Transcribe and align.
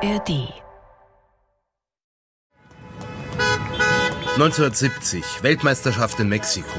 ARD 0.00 0.30
1970, 4.36 5.24
Weltmeisterschaft 5.42 6.20
in 6.20 6.28
Mexiko. 6.28 6.78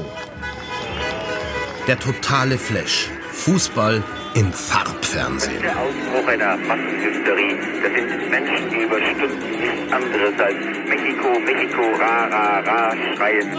Der 1.86 1.98
totale 1.98 2.56
Flash. 2.56 3.10
Fußball 3.32 4.02
im 4.34 4.50
Farbfernsehen. 4.50 5.60
Der 5.60 5.78
Ausbruch 5.78 6.28
einer 6.28 6.56
Massenhysterie. 6.56 7.58
Das 7.82 7.92
sind 7.92 8.30
Menschen, 8.30 8.70
die 8.70 8.84
über 8.84 8.98
Stunden 9.02 9.50
nichts 9.50 9.92
anderes 9.92 10.40
als 10.40 10.56
Mexiko, 10.88 11.40
Mexiko, 11.40 11.82
ra, 12.00 12.24
ra, 12.24 12.60
ra 12.60 12.96
schreien. 13.16 13.52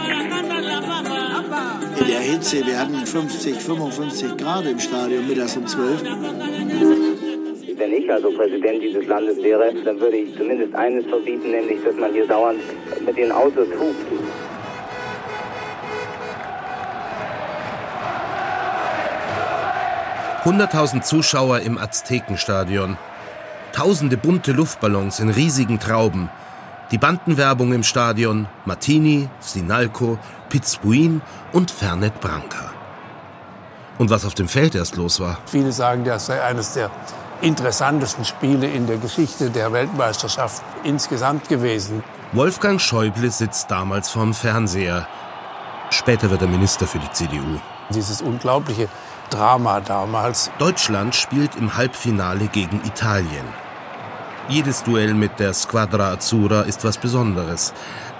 In 2.00 2.08
der 2.08 2.20
Hitze, 2.20 2.66
wir 2.66 2.80
hatten 2.80 3.06
50, 3.06 3.62
55 3.62 4.38
Grad 4.38 4.66
im 4.66 4.80
Stadion 4.80 5.28
mittags 5.28 5.56
um 5.56 5.68
12. 5.68 6.02
Wenn 7.92 8.04
ich 8.04 8.10
also 8.10 8.32
Präsident 8.32 8.82
dieses 8.82 9.06
Landes 9.06 9.36
wäre, 9.44 9.74
dann 9.84 10.00
würde 10.00 10.16
ich 10.16 10.34
zumindest 10.38 10.74
eines 10.76 11.06
verbieten, 11.08 11.52
nämlich, 11.52 11.84
dass 11.84 11.96
man 11.98 12.14
hier 12.14 12.26
dauernd 12.26 12.62
mit 13.06 13.18
den 13.18 13.34
Autos 13.34 13.68
hupt. 13.68 14.06
Hunderttausend 20.46 21.06
Zuschauer 21.06 21.60
im 21.60 21.78
Aztekenstadion. 21.78 22.96
Tausende 23.74 24.16
bunte 24.16 24.54
Luftballons 24.54 25.20
in 25.20 25.30
riesigen 25.30 25.78
Trauben. 25.78 26.30
Die 26.92 26.98
Bandenwerbung 26.98 27.74
im 27.74 27.84
Stadion, 27.84 28.48
Martini, 28.64 29.28
Sinalco, 29.42 30.18
Pizbuin 30.48 31.22
und 31.52 31.72
Fernet 31.72 32.22
Branca. 32.22 32.72
Und 33.98 34.10
was 34.10 34.24
auf 34.24 34.34
dem 34.34 34.48
Feld 34.48 34.76
erst 34.76 34.96
los 34.96 35.20
war. 35.20 35.40
Viele 35.46 35.74
sagen, 35.74 36.06
das 36.06 36.28
sei 36.28 36.42
eines 36.42 36.74
der 36.74 36.90
interessantesten 37.42 38.26
Spiele 38.26 38.68
in 38.68 38.88
der 38.88 38.98
Geschichte 38.98 39.50
der 39.50 39.72
Weltmeisterschaft 39.74 40.64
insgesamt 40.84 41.50
gewesen. 41.50 42.04
Wolfgang 42.34 42.80
Schäuble 42.80 43.30
sitzt 43.30 43.70
damals 43.70 44.10
vorm 44.10 44.34
Fernseher. 44.34 45.08
Später 45.90 46.30
wird 46.30 46.42
er 46.42 46.48
Minister 46.48 46.88
für 46.88 47.00
die 47.00 47.12
CDU. 47.12 47.60
Dieses 47.90 48.22
unglaubliche 48.22 48.88
Drama 49.30 49.80
damals. 49.82 50.52
Deutschland 50.60 51.16
spielt 51.16 51.56
im 51.56 51.76
Halbfinale 51.76 52.48
gegen 52.48 52.82
Italien. 52.86 53.46
Jedes 54.48 54.84
Duell 54.84 55.14
mit 55.14 55.40
der 55.40 55.54
Squadra 55.54 56.12
Azzurra 56.12 56.62
ist 56.62 56.84
was 56.84 56.98
Besonderes. 56.98 57.74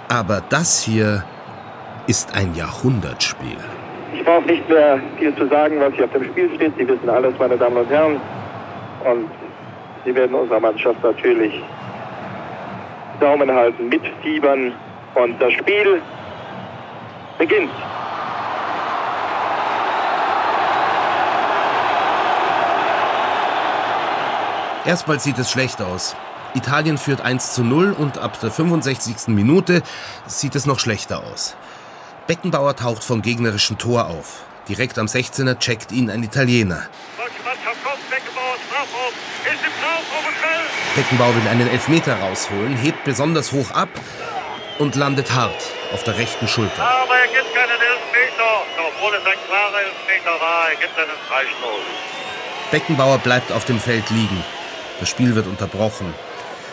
Aber 0.08 0.42
das 0.48 0.82
hier 0.82 1.24
ist 2.06 2.34
ein 2.34 2.54
Jahrhundertspiel. 2.54 3.58
Ich 4.14 4.24
brauche 4.24 4.46
nicht 4.46 4.68
mehr 4.68 5.00
viel 5.18 5.34
zu 5.36 5.48
sagen, 5.48 5.80
was 5.80 5.94
hier 5.94 6.04
auf 6.04 6.12
dem 6.12 6.24
Spiel 6.24 6.54
steht. 6.54 6.74
Sie 6.76 6.86
wissen 6.86 7.08
alles, 7.08 7.34
meine 7.38 7.56
Damen 7.56 7.76
und 7.76 7.88
Herren. 7.88 8.20
Und 9.04 9.30
Sie 10.04 10.14
werden 10.14 10.34
unserer 10.34 10.60
Mannschaft 10.60 11.02
natürlich 11.02 11.62
Daumen 13.20 13.50
halten, 13.50 13.88
mitfiebern. 13.88 14.72
Und 15.14 15.40
das 15.40 15.52
Spiel 15.52 16.00
beginnt. 17.38 17.70
Erstmal 24.84 25.20
sieht 25.20 25.38
es 25.38 25.50
schlecht 25.50 25.80
aus. 25.80 26.16
Italien 26.54 26.98
führt 26.98 27.20
1 27.20 27.52
zu 27.54 27.62
0 27.62 27.92
und 27.92 28.18
ab 28.18 28.38
der 28.40 28.50
65. 28.50 29.28
Minute 29.28 29.82
sieht 30.26 30.56
es 30.56 30.66
noch 30.66 30.80
schlechter 30.80 31.22
aus. 31.22 31.56
Beckenbauer 32.26 32.74
taucht 32.76 33.04
vom 33.04 33.22
gegnerischen 33.22 33.78
Tor 33.78 34.08
auf. 34.08 34.42
Direkt 34.68 34.98
am 34.98 35.06
16er 35.06 35.58
checkt 35.58 35.92
ihn 35.92 36.10
ein 36.10 36.22
Italiener. 36.22 36.82
Beckenbauer 40.94 41.34
will 41.34 41.48
einen 41.48 41.68
Elfmeter 41.68 42.20
rausholen, 42.20 42.76
hebt 42.76 43.04
besonders 43.04 43.52
hoch 43.52 43.70
ab 43.70 43.88
und 44.78 44.94
landet 44.94 45.34
hart 45.34 45.56
auf 45.94 46.04
der 46.04 46.18
rechten 46.18 46.46
Schulter. 46.46 46.82
Aber 46.82 47.14
er 47.14 47.28
gibt 47.28 47.54
keinen 47.54 47.70
Elfmeter, 47.70 48.66
obwohl 48.88 49.14
es 49.14 49.24
ein 49.24 49.38
klarer 49.48 49.80
Elfmeter 49.80 50.38
war. 50.38 50.68
Er 50.68 50.76
gibt 50.76 50.98
einen 50.98 51.18
Freistoß. 51.28 51.84
Beckenbauer 52.70 53.18
bleibt 53.18 53.52
auf 53.52 53.64
dem 53.64 53.80
Feld 53.80 54.10
liegen. 54.10 54.44
Das 55.00 55.08
Spiel 55.08 55.34
wird 55.34 55.46
unterbrochen. 55.46 56.12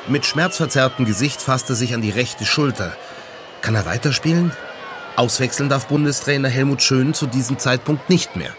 Mit 0.08 0.26
schmerzverzerrtem 0.26 1.06
Gesicht 1.06 1.42
fasst 1.42 1.70
er 1.70 1.76
sich 1.76 1.94
an 1.94 2.02
die 2.02 2.12
rechte 2.12 2.46
Schulter. 2.46 2.98
Kann 3.62 3.76
er 3.76 3.86
weiterspielen? 3.86 4.52
Auswechseln 5.16 5.70
darf 5.70 5.88
Bundestrainer 5.88 6.50
Helmut 6.50 6.82
Schön 6.82 7.14
zu 7.14 7.26
diesem 7.26 7.58
Zeitpunkt 7.58 8.10
nicht 8.10 8.36
mehr. 8.36 8.52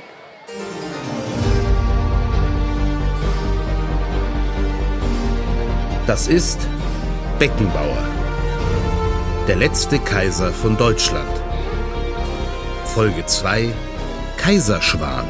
Das 6.11 6.27
ist 6.27 6.59
Beckenbauer, 7.39 8.03
der 9.47 9.55
letzte 9.55 10.01
Kaiser 10.01 10.51
von 10.51 10.77
Deutschland. 10.77 11.31
Folge 12.85 13.25
2 13.25 13.73
Kaiserschwan. 14.37 15.29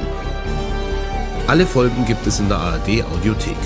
Alle 1.47 1.67
Folgen 1.67 2.07
gibt 2.07 2.27
es 2.27 2.41
in 2.41 2.49
der 2.49 2.57
ARD 2.57 3.05
Audiothek. 3.13 3.59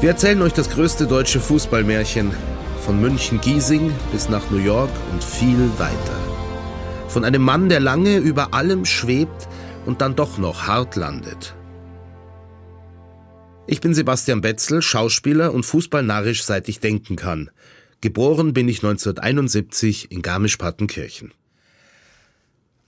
Wir 0.00 0.08
erzählen 0.08 0.40
euch 0.40 0.54
das 0.54 0.70
größte 0.70 1.06
deutsche 1.06 1.38
Fußballmärchen 1.38 2.32
von 2.80 2.98
München-Giesing 2.98 3.92
bis 4.10 4.30
nach 4.30 4.48
New 4.50 4.56
York 4.56 4.88
und 5.12 5.22
viel 5.22 5.70
weiter. 5.76 6.18
Von 7.08 7.26
einem 7.26 7.42
Mann, 7.42 7.68
der 7.68 7.80
lange 7.80 8.16
über 8.16 8.54
allem 8.54 8.86
schwebt 8.86 9.48
und 9.84 10.00
dann 10.00 10.16
doch 10.16 10.38
noch 10.38 10.66
hart 10.66 10.96
landet. 10.96 11.54
Ich 13.72 13.80
bin 13.80 13.94
Sebastian 13.94 14.40
Betzel, 14.40 14.82
Schauspieler 14.82 15.54
und 15.54 15.64
fußballnarrisch 15.64 16.42
seit 16.42 16.68
ich 16.68 16.80
denken 16.80 17.14
kann. 17.14 17.50
Geboren 18.00 18.52
bin 18.52 18.68
ich 18.68 18.78
1971 18.78 20.10
in 20.10 20.22
Garmisch-Partenkirchen. 20.22 21.32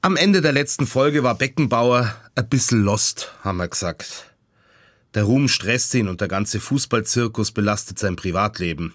Am 0.01 0.17
Ende 0.17 0.41
der 0.41 0.51
letzten 0.51 0.89
Folge 0.89 1.23
war 1.23 1.39
Beckenbauer 1.39 2.13
ein 2.35 2.49
bisschen 2.49 2.83
lost, 2.83 3.33
haben 3.43 3.59
wir 3.59 3.69
gesagt. 3.69 4.35
Der 5.15 5.23
Ruhm 5.23 5.47
stresst 5.47 5.95
ihn 5.95 6.09
und 6.09 6.21
der 6.21 6.27
ganze 6.27 6.59
Fußballzirkus 6.59 7.53
belastet 7.53 8.01
sein 8.01 8.17
Privatleben. 8.17 8.93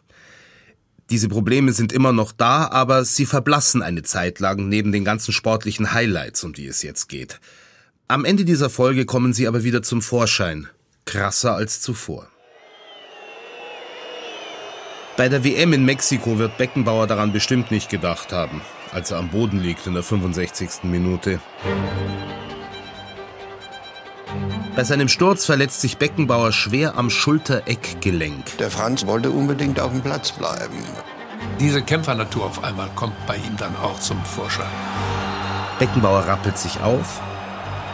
Diese 1.09 1.30
Probleme 1.30 1.72
sind 1.72 1.94
immer 1.94 2.12
noch 2.12 2.34
da, 2.34 2.68
aber 2.68 3.06
sie 3.06 3.25
verblassen 3.25 3.81
eine 3.81 4.04
Zeit 4.04 4.42
lang 4.42 4.68
neben 4.68 4.92
den 4.92 5.06
ganzen 5.06 5.31
sportlichen 5.31 5.94
Highlights, 5.94 6.44
um 6.44 6.52
die 6.52 6.68
es 6.68 6.84
jetzt 6.84 7.08
geht. 7.08 7.40
Am 8.09 8.25
Ende 8.25 8.44
dieser 8.44 8.69
Folge 8.69 9.06
kommen 9.06 9.31
sie 9.31 9.48
aber 9.48 9.64
wieder 9.64 9.84
zum 9.84 10.02
Vorschein, 10.02 10.68
krasser 11.07 11.56
als 11.56 11.81
zuvor. 11.81 12.28
Bei 15.16 15.29
der 15.29 15.44
WM 15.44 15.73
in 15.73 15.84
Mexiko 15.84 16.38
wird 16.38 16.59
Beckenbauer 16.59 17.07
daran 17.07 17.34
bestimmt 17.34 17.72
nicht 17.72 17.90
gedacht 17.90 18.31
haben, 18.31 18.62
als 18.94 19.09
er 19.09 19.18
am 19.18 19.29
Boden 19.29 19.59
liegt 19.59 19.88
in 19.88 19.95
der 19.95 20.03
65. 20.03 20.84
Minute. 20.84 21.40
Bei 24.75 24.84
seinem 24.84 25.07
Sturz 25.07 25.45
verletzt 25.45 25.81
sich 25.81 25.97
Beckenbauer 25.97 26.51
schwer 26.51 26.97
am 26.97 27.09
Schultereckgelenk. 27.09 28.59
Der 28.59 28.69
Franz 28.69 29.07
wollte 29.07 29.31
unbedingt 29.31 29.79
auf 29.79 29.91
dem 29.91 30.01
Platz 30.01 30.34
bleiben. 30.34 30.84
Diese 31.59 31.81
Kämpfernatur 31.81 32.45
auf 32.45 32.63
einmal 32.63 32.89
kommt 32.94 33.16
bei 33.25 33.38
ihm 33.38 33.57
dann 33.57 33.75
auch 33.78 34.00
zum 34.00 34.24
Vorschein. 34.24 34.68
Beckenbauer 35.79 36.28
rappelt 36.28 36.59
sich 36.59 36.79
auf, 36.81 37.22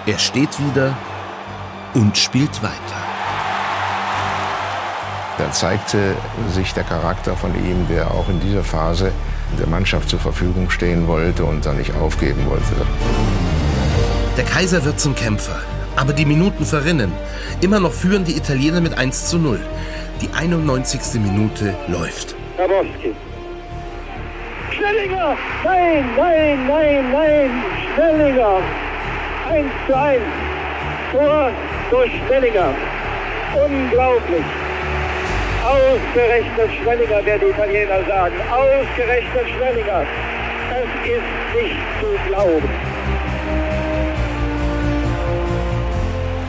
er 0.06 0.20
steht 0.20 0.60
wieder 0.60 0.98
und 1.94 2.18
spielt 2.18 2.62
weiter. 2.62 3.04
Da 5.38 5.52
zeigte 5.52 6.16
sich 6.52 6.74
der 6.74 6.84
Charakter 6.84 7.36
von 7.36 7.54
ihm, 7.56 7.88
der 7.88 8.12
auch 8.12 8.30
in 8.30 8.40
dieser 8.40 8.64
Phase 8.64 9.12
der 9.60 9.68
Mannschaft 9.68 10.10
zur 10.10 10.20
Verfügung 10.20 10.70
stehen 10.70 11.08
wollte 11.08 11.44
und 11.44 11.66
dann 11.66 11.78
nicht 11.78 11.96
aufgeben 11.96 12.46
wollte. 12.50 12.86
Der 14.38 14.46
Kaiser 14.46 14.84
wird 14.86 15.00
zum 15.00 15.16
Kämpfer. 15.16 15.60
Aber 15.96 16.14
die 16.14 16.26
Minuten 16.26 16.66
verrinnen. 16.66 17.12
Immer 17.62 17.80
noch 17.80 17.92
führen 17.92 18.26
die 18.26 18.36
Italiener 18.36 18.82
mit 18.82 18.98
1 18.98 19.30
zu 19.30 19.38
0. 19.38 19.60
Die 20.22 20.30
91. 20.34 21.22
Minute 21.22 21.76
läuft. 21.88 22.36
Grabowski. 22.58 23.14
Schnellinger! 24.72 25.38
Nein, 25.64 26.06
nein, 26.18 26.68
nein, 26.68 27.12
nein! 27.12 27.52
Schnellinger! 27.94 28.62
1 29.52 29.68
zu 29.86 29.96
1. 29.96 30.22
Tor 31.12 31.52
durch 31.94 32.12
Schnellinger. 32.26 32.74
Unglaublich. 33.54 34.46
Ausgerechnet 35.64 36.72
Schnellinger, 36.82 37.24
werden 37.24 37.42
die 37.46 37.52
Italiener 37.52 38.04
sagen. 38.08 38.36
Ausgerechnet 38.52 39.48
Schnellinger. 39.56 40.04
Das 40.72 40.90
ist 41.06 41.62
nicht 41.62 41.76
zu 42.02 42.30
glauben. 42.30 42.70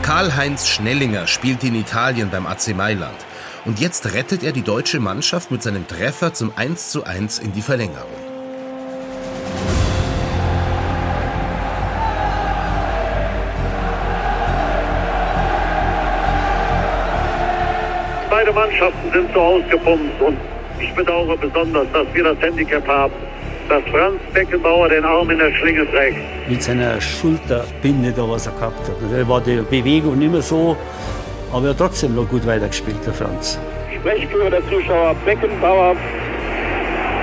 Karl-Heinz 0.01 0.67
Schnellinger 0.67 1.27
spielt 1.27 1.63
in 1.63 1.75
Italien 1.75 2.31
beim 2.31 2.47
AC 2.47 2.75
Mailand. 2.75 3.17
Und 3.65 3.79
jetzt 3.79 4.13
rettet 4.15 4.43
er 4.43 4.51
die 4.51 4.63
deutsche 4.63 4.99
Mannschaft 4.99 5.51
mit 5.51 5.61
seinem 5.61 5.87
Treffer 5.87 6.33
zum 6.33 6.51
1 6.55 6.89
zu 6.89 7.03
1 7.03 7.37
in 7.37 7.53
die 7.53 7.61
Verlängerung. 7.61 8.24
Beide 18.45 18.59
Mannschaften 18.59 19.11
sind 19.11 19.33
so 19.33 19.39
ausgepumpt 19.39 20.21
und 20.21 20.37
ich 20.79 20.93
bedauere 20.93 21.35
besonders, 21.35 21.87
dass 21.91 22.05
wir 22.13 22.25
das 22.25 22.39
Handicap 22.41 22.87
haben, 22.87 23.13
dass 23.67 23.81
Franz 23.89 24.21
Beckenbauer 24.35 24.87
den 24.87 25.03
Arm 25.03 25.31
in 25.31 25.39
der 25.39 25.51
Schlinge 25.55 25.89
trägt. 25.89 26.19
Mit 26.47 26.61
seiner 26.61 27.01
Schulterbinde 27.01 28.11
da, 28.11 28.29
was 28.29 28.45
er 28.45 28.53
gehabt 28.53 28.87
hat. 28.87 28.97
Da 29.11 29.27
war 29.27 29.41
die 29.41 29.63
Bewegung 29.67 30.19
nicht 30.19 30.31
mehr 30.31 30.43
so, 30.43 30.77
aber 31.51 31.65
er 31.65 31.69
hat 31.71 31.79
trotzdem 31.79 32.13
noch 32.13 32.29
gut 32.29 32.45
weitergespielt, 32.45 33.03
der 33.03 33.13
Franz. 33.13 33.59
Sprechchöre 33.95 34.51
der 34.51 34.61
Zuschauer 34.69 35.15
Beckenbauer. 35.25 35.95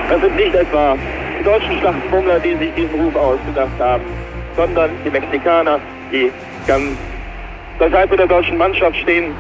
Das 0.08 0.20
sind 0.20 0.34
nicht 0.34 0.54
etwa 0.56 0.96
die 1.38 1.44
deutschen 1.44 1.78
Schlachtbummler, 1.78 2.40
die 2.40 2.56
sich 2.56 2.74
diesen 2.74 3.00
Ruf 3.00 3.14
ausgedacht 3.14 3.78
haben, 3.78 4.02
sondern 4.56 4.90
die 5.04 5.10
Mexikaner, 5.10 5.78
die 6.10 6.32
ganz 6.66 6.98
zur 7.78 7.90
Seite 7.90 8.16
der 8.16 8.26
deutschen 8.26 8.58
Mannschaft 8.58 8.96
stehen. 8.96 9.32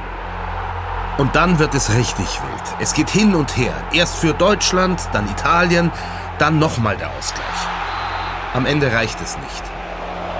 Und 1.18 1.36
dann 1.36 1.58
wird 1.58 1.74
es 1.74 1.94
richtig 1.94 2.40
wild. 2.40 2.76
Es 2.80 2.94
geht 2.94 3.10
hin 3.10 3.34
und 3.34 3.56
her. 3.56 3.74
Erst 3.92 4.16
für 4.16 4.32
Deutschland, 4.32 5.00
dann 5.12 5.28
Italien, 5.30 5.90
dann 6.38 6.58
nochmal 6.58 6.96
der 6.96 7.10
Ausgleich. 7.10 7.46
Am 8.54 8.66
Ende 8.66 8.92
reicht 8.92 9.20
es 9.20 9.36
nicht. 9.36 9.62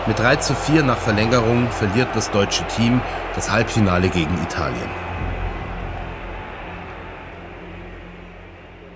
Mit 0.06 0.18
3 0.18 0.36
zu 0.36 0.54
4 0.54 0.82
nach 0.82 0.98
Verlängerung 0.98 1.70
verliert 1.70 2.08
das 2.14 2.30
deutsche 2.30 2.66
Team 2.68 3.00
das 3.34 3.50
Halbfinale 3.50 4.08
gegen 4.08 4.34
Italien. 4.42 4.90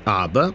Aber 0.05 0.55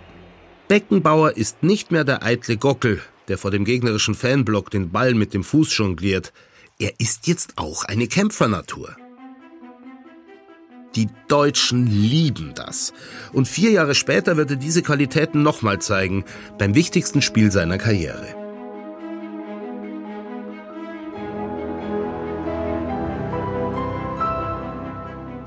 Beckenbauer 0.68 1.38
ist 1.38 1.64
nicht 1.64 1.92
mehr 1.92 2.04
der 2.04 2.24
eitle 2.24 2.58
Gockel, 2.58 3.02
der 3.28 3.38
vor 3.38 3.52
dem 3.52 3.66
gegnerischen 3.66 4.16
Fanblock 4.16 4.72
den 4.72 4.92
Ball 4.92 5.14
mit 5.14 5.34
dem 5.34 5.44
Fuß 5.44 5.78
jongliert. 5.78 6.34
Er 6.80 7.00
ist 7.00 7.28
jetzt 7.28 7.58
auch 7.58 7.86
eine 7.86 8.08
Kämpfernatur. 8.08 8.96
Die 10.96 11.08
Deutschen 11.28 11.88
lieben 11.88 12.52
das. 12.54 12.94
Und 13.32 13.48
vier 13.48 13.72
Jahre 13.72 13.96
später 13.96 14.36
wird 14.36 14.52
er 14.52 14.58
diese 14.58 14.82
Qualitäten 14.82 15.42
nochmal 15.42 15.80
zeigen, 15.80 16.26
beim 16.58 16.76
wichtigsten 16.76 17.22
Spiel 17.22 17.52
seiner 17.52 17.78
Karriere. 17.78 18.36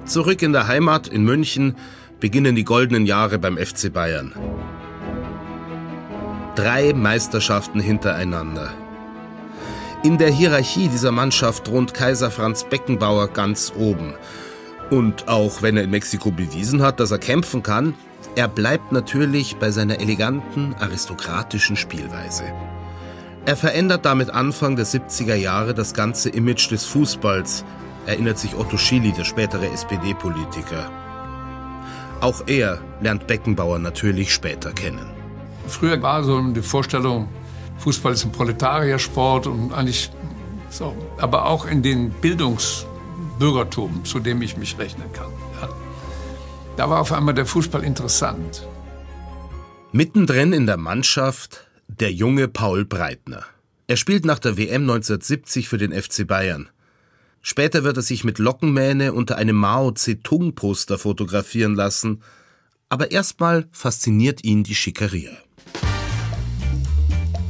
Zurück 0.06 0.43
in 0.43 0.52
der 0.52 0.69
Heimat 0.69 1.08
in 1.08 1.25
München 1.25 1.76
beginnen 2.20 2.55
die 2.55 2.64
goldenen 2.64 3.05
Jahre 3.05 3.38
beim 3.38 3.58
FC 3.58 3.93
Bayern. 3.93 4.32
Drei 6.55 6.93
Meisterschaften 6.93 7.81
hintereinander. 7.81 8.73
In 10.05 10.19
der 10.19 10.31
Hierarchie 10.31 10.88
dieser 10.88 11.11
Mannschaft 11.11 11.64
thront 11.64 11.94
Kaiser 11.94 12.31
Franz 12.31 12.64
Beckenbauer 12.64 13.29
ganz 13.29 13.73
oben. 13.76 14.14
Und 14.90 15.28
auch 15.28 15.62
wenn 15.62 15.76
er 15.76 15.84
in 15.84 15.90
Mexiko 15.90 16.31
bewiesen 16.31 16.82
hat, 16.82 17.00
dass 17.00 17.10
er 17.10 17.19
kämpfen 17.19 17.62
kann, 17.62 17.94
er 18.36 18.48
bleibt 18.48 18.92
natürlich 18.92 19.56
bei 19.56 19.70
seiner 19.70 20.00
eleganten, 20.00 20.75
aristokratischen 20.81 21.76
Spielweise. 21.76 22.44
Er 23.46 23.56
verändert 23.56 24.04
damit 24.04 24.31
Anfang 24.31 24.75
der 24.75 24.86
70er 24.86 25.34
Jahre 25.34 25.75
das 25.75 25.94
ganze 25.94 26.31
Image 26.31 26.70
des 26.70 26.84
Fußballs, 26.86 27.64
erinnert 28.06 28.38
sich 28.38 28.56
Otto 28.56 28.76
Schily, 28.76 29.12
der 29.12 29.25
spätere 29.25 29.66
SPD-Politiker. 29.70 30.90
Auch 32.20 32.42
er 32.46 32.81
lernt 33.00 33.26
Beckenbauer 33.26 33.78
natürlich 33.78 34.32
später 34.32 34.72
kennen. 34.72 35.06
Früher 35.66 36.00
war 36.02 36.25
so 36.25 36.40
die 36.40 36.62
Vorstellung, 36.62 37.28
Fußball 37.78 38.12
ist 38.12 38.25
ein 38.25 38.32
Proletariersport 38.32 39.46
und 39.46 39.72
eigentlich 39.72 40.10
so, 40.70 40.96
aber 41.19 41.46
auch 41.46 41.66
in 41.66 41.82
den 41.82 42.10
Bildungsbürgertum, 43.38 44.04
zu 44.04 44.20
dem 44.20 44.42
ich 44.42 44.56
mich 44.56 44.78
rechnen 44.78 45.12
kann. 45.12 45.32
Ja. 45.60 45.69
Da 46.76 46.90
war 46.90 47.00
auf 47.00 47.12
einmal 47.12 47.34
der 47.34 47.46
Fußball 47.46 47.84
interessant. 47.84 48.66
Mittendrin 49.92 50.52
in 50.52 50.66
der 50.66 50.76
Mannschaft 50.76 51.69
der 51.86 52.12
junge 52.12 52.48
Paul 52.48 52.84
Breitner. 52.84 53.44
Er 53.86 53.96
spielt 53.96 54.25
nach 54.25 54.38
der 54.38 54.56
WM 54.56 54.82
1970 54.82 55.69
für 55.69 55.78
den 55.78 55.92
FC 55.92 56.26
Bayern. 56.26 56.69
Später 57.42 57.84
wird 57.84 57.98
er 57.98 58.02
sich 58.02 58.25
mit 58.25 58.38
Lockenmähne 58.38 59.12
unter 59.12 59.36
einem 59.36 59.56
Mao 59.56 59.90
Zedong-Poster 59.90 60.98
fotografieren 60.98 61.75
lassen. 61.75 62.22
Aber 62.88 63.10
erstmal 63.10 63.66
fasziniert 63.70 64.42
ihn 64.44 64.64
die 64.64 64.75
Schickeria. 64.75 65.32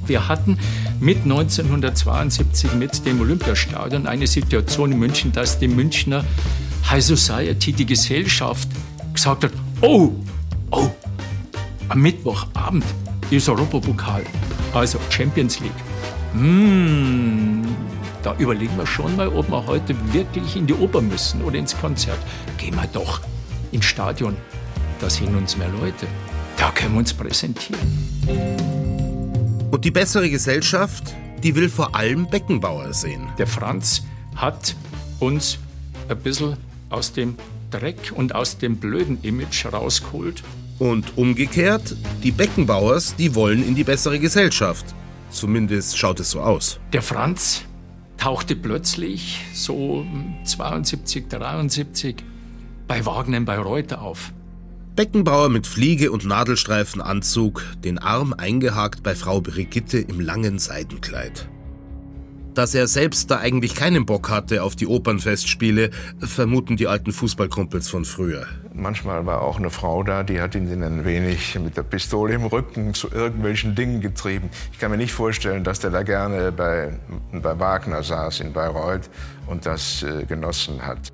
Wir 0.07 0.29
hatten 0.29 0.59
mit 1.01 1.23
1972 1.23 2.75
mit 2.75 3.05
dem 3.07 3.21
Olympiastadion 3.21 4.07
eine 4.07 4.27
Situation 4.27 4.93
in 4.93 4.99
München, 4.99 5.33
dass 5.33 5.59
die 5.59 5.69
Münchner 5.69 6.25
High 6.91 7.03
Society, 7.03 7.73
die 7.73 7.87
Gesellschaft, 7.87 8.69
gesagt 9.13 9.45
hat, 9.45 9.53
oh, 9.81 10.13
oh, 10.71 10.91
am 11.89 12.01
Mittwochabend 12.01 12.85
ist 13.31 13.49
Europapokal, 13.49 14.23
also 14.73 14.99
Champions 15.11 15.61
League. 15.61 15.73
Mmh, 16.35 17.67
da 18.23 18.35
überlegen 18.39 18.77
wir 18.77 18.87
schon 18.87 19.15
mal, 19.17 19.29
ob 19.29 19.49
wir 19.51 19.67
heute 19.67 19.95
wirklich 20.13 20.57
in 20.57 20.67
die 20.67 20.75
Oper 20.75 21.01
müssen 21.01 21.43
oder 21.43 21.59
ins 21.59 21.79
Konzert. 21.79 22.19
Gehen 22.59 22.75
wir 22.75 22.89
doch 22.93 23.21
ins 23.73 23.85
Stadion, 23.85 24.37
da 25.01 25.09
sind 25.11 25.35
uns 25.35 25.57
mehr 25.57 25.69
Leute. 25.81 26.07
Da 26.57 26.71
können 26.71 26.95
wir 26.95 27.01
uns 27.01 27.13
präsentieren. 27.13 28.84
Und 29.75 29.85
die 29.85 29.91
bessere 29.91 30.31
Gesellschaft, 30.31 31.17
die 31.43 31.57
will 31.57 31.69
vor 31.69 31.97
allem 31.97 32.29
Beckenbauer 32.31 32.93
sehen. 32.95 33.27
Der 33.39 33.49
Franz 33.49 34.05
hat 34.37 34.77
uns 35.19 35.59
ein 36.09 36.17
bisschen 36.19 36.57
aus 36.91 37.13
dem 37.13 37.35
Dreck 37.73 38.13
und 38.15 38.37
aus 38.37 38.57
dem 38.57 38.77
blöden 38.77 39.21
Image 39.23 39.67
rausgeholt. 39.67 40.45
Und 40.79 41.19
umgekehrt, 41.19 41.97
die 42.23 42.31
Beckenbauers, 42.31 43.17
die 43.17 43.35
wollen 43.35 43.67
in 43.67 43.75
die 43.75 43.83
bessere 43.83 44.21
Gesellschaft. 44.21 44.87
Zumindest 45.31 45.99
schaut 45.99 46.21
es 46.21 46.31
so 46.31 46.41
aus. 46.41 46.79
Der 46.93 47.03
Franz 47.03 47.65
tauchte 48.17 48.55
plötzlich 48.55 49.45
so 49.55 50.07
72, 50.45 51.29
73 51.29 52.15
bei 52.87 53.05
Wagner 53.05 53.41
bei 53.41 53.59
Reuter 53.59 54.03
auf. 54.03 54.31
Beckenbauer 54.97 55.49
mit 55.49 55.67
Fliege 55.67 56.13
und 56.13 56.25
Nadelstreifenanzug, 56.25 57.65
den 57.83 57.99
Arm 57.99 58.33
eingehakt 58.33 59.03
bei 59.03 59.17
Frau 59.17 59.41
Brigitte 59.41 59.99
im 59.99 60.21
langen 60.21 60.61
Seidenkleid. 60.61 61.49
Dass 62.55 62.77
er 62.77 62.87
selbst 62.87 63.29
da 63.33 63.39
eigentlich 63.39 63.75
keinen 63.75 64.07
Bock 64.07 64.31
hatte 64.31 64.63
auf 64.63 64.77
die 64.77 64.87
Opernfestspiele, 64.87 65.91
vermuten 66.21 66.77
die 66.77 66.87
alten 66.87 67.11
Fußballkumpels 67.11 67.89
von 67.89 68.05
früher. 68.05 68.47
Manchmal 68.73 69.27
war 69.27 69.43
auch 69.43 69.59
eine 69.59 69.71
Frau 69.71 70.05
da, 70.05 70.23
die 70.23 70.41
hat 70.41 70.55
ihn 70.55 70.71
ein 70.81 71.05
wenig 71.05 71.59
mit 71.59 71.77
der 71.77 71.83
Pistole 71.83 72.35
im 72.35 72.47
Rücken 72.47 72.95
zu 72.95 73.11
irgendwelchen 73.11 73.75
Dingen 73.75 74.01
getrieben. 74.01 74.49
Ich 74.73 74.79
kann 74.79 74.93
mir 74.93 74.97
nicht 74.97 75.13
vorstellen, 75.13 75.65
dass 75.65 75.81
der 75.81 75.91
da 75.91 76.05
gerne 76.05 76.53
bei, 76.53 76.97
bei 77.33 77.59
Wagner 77.59 78.05
saß 78.05 78.39
in 78.39 78.53
Bayreuth 78.53 79.11
und 79.49 79.67
das 79.67 80.05
äh, 80.05 80.25
genossen 80.25 80.87
hat. 80.87 81.09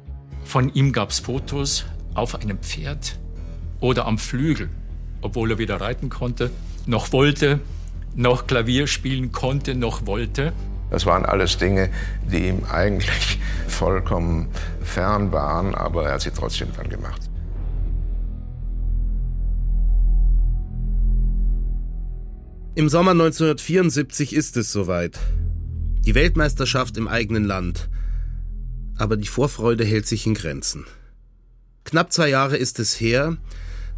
Von 0.45 0.71
ihm 0.75 0.93
gab 0.93 1.09
es 1.09 1.21
Fotos 1.21 1.87
auf 2.13 2.35
einem 2.35 2.59
Pferd 2.59 3.19
oder 3.81 4.07
am 4.07 4.19
Flügel, 4.19 4.69
obwohl 5.21 5.53
er 5.53 5.59
weder 5.59 5.81
reiten 5.81 6.09
konnte, 6.09 6.51
noch 6.87 7.13
wollte, 7.13 7.61
noch 8.15 8.47
Klavier 8.47 8.87
spielen 8.87 9.33
konnte, 9.33 9.75
noch 9.75 10.07
wollte. 10.07 10.53
Das 10.91 11.07
waren 11.07 11.25
alles 11.25 11.57
Dinge, 11.57 11.91
die 12.31 12.49
ihm 12.49 12.65
eigentlich 12.71 13.39
vollkommen 13.69 14.49
fern 14.83 15.33
waren, 15.33 15.75
aber 15.75 16.07
er 16.07 16.15
hat 16.15 16.23
sie 16.23 16.31
trotzdem 16.31 16.69
dann 16.77 16.89
gemacht. 16.89 17.31
Im 22.75 22.89
Sommer 22.89 23.11
1974 23.11 24.33
ist 24.33 24.57
es 24.57 24.73
soweit. 24.73 25.19
Die 26.07 26.15
Weltmeisterschaft 26.15 26.97
im 26.97 27.09
eigenen 27.09 27.45
Land. 27.45 27.89
Aber 28.97 29.17
die 29.17 29.27
Vorfreude 29.27 29.85
hält 29.85 30.07
sich 30.07 30.27
in 30.27 30.35
Grenzen. 30.35 30.87
Knapp 31.85 32.13
zwei 32.13 32.29
Jahre 32.29 32.57
ist 32.57 32.79
es 32.79 33.01
her, 33.01 33.37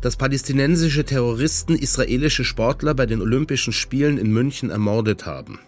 dass 0.03 0.17
palästinensische 0.17 1.05
Terroristen 1.05 1.77
israelische 1.77 2.45
Sportler 2.45 2.93
bei 2.93 3.07
den 3.07 3.23
Olympischen 3.23 3.73
Spielen 3.73 4.19
in 4.19 4.31
München 4.33 4.69
ermordet 4.69 5.25
haben. 5.25 5.61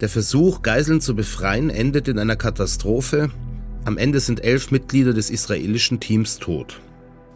Der 0.00 0.08
Versuch, 0.08 0.62
Geiseln 0.62 1.02
zu 1.02 1.14
befreien, 1.14 1.68
endet 1.68 2.08
in 2.08 2.18
einer 2.18 2.36
Katastrophe. 2.36 3.30
Am 3.84 3.98
Ende 3.98 4.18
sind 4.20 4.42
elf 4.42 4.70
Mitglieder 4.70 5.12
des 5.12 5.28
israelischen 5.30 6.00
Teams 6.00 6.38
tot. 6.38 6.80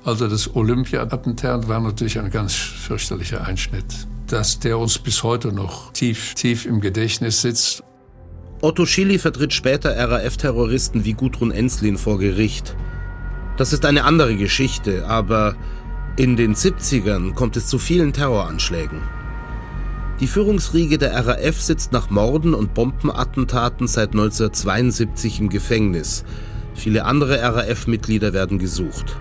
Also 0.02 0.26
das 0.28 0.54
Olympia-Attentat 0.54 1.68
war 1.68 1.80
natürlich 1.80 2.18
ein 2.18 2.30
ganz 2.30 2.54
fürchterlicher 2.54 3.46
Einschnitt, 3.46 4.06
dass 4.26 4.58
der 4.58 4.78
uns 4.78 4.98
bis 4.98 5.22
heute 5.22 5.52
noch 5.52 5.92
tief, 5.92 6.34
tief 6.34 6.64
im 6.64 6.80
Gedächtnis 6.80 7.42
sitzt. 7.42 7.82
Otto 8.62 8.86
Schily 8.86 9.18
vertritt 9.18 9.52
später 9.52 9.94
RAF-Terroristen 9.94 11.04
wie 11.04 11.12
Gudrun 11.12 11.50
Enslin 11.50 11.98
vor 11.98 12.18
Gericht. 12.18 12.74
Das 13.56 13.72
ist 13.72 13.84
eine 13.84 14.04
andere 14.04 14.36
Geschichte, 14.36 15.06
aber 15.06 15.54
in 16.16 16.36
den 16.36 16.54
70ern 16.54 17.34
kommt 17.34 17.56
es 17.56 17.68
zu 17.68 17.78
vielen 17.78 18.12
Terroranschlägen. 18.12 19.00
Die 20.20 20.26
Führungsriege 20.26 20.98
der 20.98 21.26
RAF 21.26 21.60
sitzt 21.60 21.92
nach 21.92 22.10
Morden 22.10 22.54
und 22.54 22.74
Bombenattentaten 22.74 23.86
seit 23.88 24.10
1972 24.10 25.40
im 25.40 25.48
Gefängnis. 25.48 26.24
Viele 26.74 27.04
andere 27.04 27.40
RAF-Mitglieder 27.42 28.32
werden 28.32 28.58
gesucht. 28.58 29.16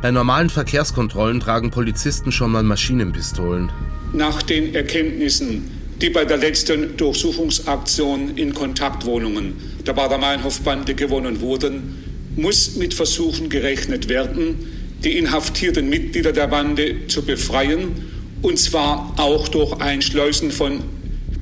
Bei 0.00 0.10
normalen 0.10 0.50
Verkehrskontrollen 0.50 1.40
tragen 1.40 1.70
Polizisten 1.70 2.32
schon 2.32 2.52
mal 2.52 2.62
Maschinenpistolen. 2.62 3.70
Nach 4.12 4.42
den 4.42 4.74
Erkenntnissen, 4.74 5.70
die 6.00 6.10
bei 6.10 6.24
der 6.24 6.38
letzten 6.38 6.96
Durchsuchungsaktion 6.96 8.36
in 8.36 8.52
Kontaktwohnungen 8.54 9.54
der 9.86 9.92
Bader-Meinhof-Bande 9.92 10.94
gewonnen 10.94 11.40
wurden, 11.40 12.11
muss 12.36 12.76
mit 12.76 12.94
Versuchen 12.94 13.48
gerechnet 13.48 14.08
werden, 14.08 14.56
die 15.04 15.18
inhaftierten 15.18 15.88
Mitglieder 15.88 16.32
der 16.32 16.46
Bande 16.46 17.06
zu 17.08 17.22
befreien, 17.22 18.10
und 18.42 18.58
zwar 18.58 19.14
auch 19.18 19.48
durch 19.48 19.80
Einschleusen 19.80 20.50
von 20.50 20.82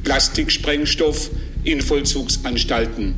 Plastiksprengstoff 0.04 1.30
in 1.64 1.80
Vollzugsanstalten. 1.80 3.14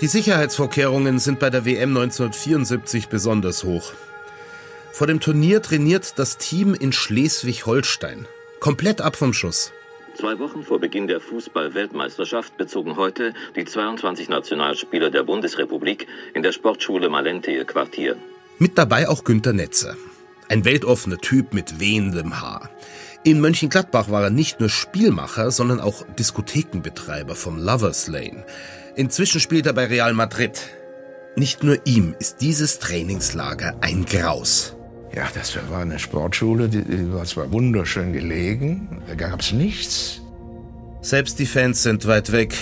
Die 0.00 0.08
Sicherheitsvorkehrungen 0.08 1.18
sind 1.18 1.38
bei 1.38 1.48
der 1.48 1.64
WM 1.64 1.96
1974 1.96 3.08
besonders 3.08 3.64
hoch. 3.64 3.92
Vor 4.94 5.08
dem 5.08 5.18
Turnier 5.18 5.60
trainiert 5.60 6.20
das 6.20 6.38
Team 6.38 6.72
in 6.72 6.92
Schleswig-Holstein. 6.92 8.28
Komplett 8.60 9.00
ab 9.00 9.16
vom 9.16 9.32
Schuss. 9.32 9.72
Zwei 10.16 10.38
Wochen 10.38 10.62
vor 10.62 10.78
Beginn 10.78 11.08
der 11.08 11.20
Fußball-Weltmeisterschaft 11.20 12.56
bezogen 12.56 12.94
heute 12.94 13.34
die 13.56 13.64
22 13.64 14.28
Nationalspieler 14.28 15.10
der 15.10 15.24
Bundesrepublik 15.24 16.06
in 16.32 16.44
der 16.44 16.52
Sportschule 16.52 17.08
Malente 17.08 17.50
ihr 17.50 17.64
Quartier. 17.64 18.14
Mit 18.60 18.78
dabei 18.78 19.08
auch 19.08 19.24
Günter 19.24 19.52
Netzer. 19.52 19.96
Ein 20.48 20.64
weltoffener 20.64 21.18
Typ 21.18 21.54
mit 21.54 21.80
wehendem 21.80 22.40
Haar. 22.40 22.70
In 23.24 23.40
Mönchengladbach 23.40 24.12
war 24.12 24.22
er 24.22 24.30
nicht 24.30 24.60
nur 24.60 24.68
Spielmacher, 24.68 25.50
sondern 25.50 25.80
auch 25.80 26.04
Diskothekenbetreiber 26.20 27.34
vom 27.34 27.58
Lovers 27.58 28.06
Lane. 28.06 28.46
Inzwischen 28.94 29.40
spielt 29.40 29.66
er 29.66 29.72
bei 29.72 29.86
Real 29.86 30.14
Madrid. 30.14 30.60
Nicht 31.34 31.64
nur 31.64 31.84
ihm 31.84 32.14
ist 32.20 32.42
dieses 32.42 32.78
Trainingslager 32.78 33.74
ein 33.80 34.04
Graus. 34.04 34.76
Ja, 35.14 35.28
das 35.32 35.56
war 35.70 35.82
eine 35.82 35.98
Sportschule, 35.98 36.68
die 36.68 37.12
war 37.12 37.24
zwar 37.24 37.52
wunderschön 37.52 38.12
gelegen, 38.12 39.02
da 39.06 39.14
gab 39.14 39.40
es 39.40 39.52
nichts. 39.52 40.20
Selbst 41.02 41.38
die 41.38 41.46
Fans 41.46 41.82
sind 41.82 42.06
weit 42.06 42.32
weg. 42.32 42.54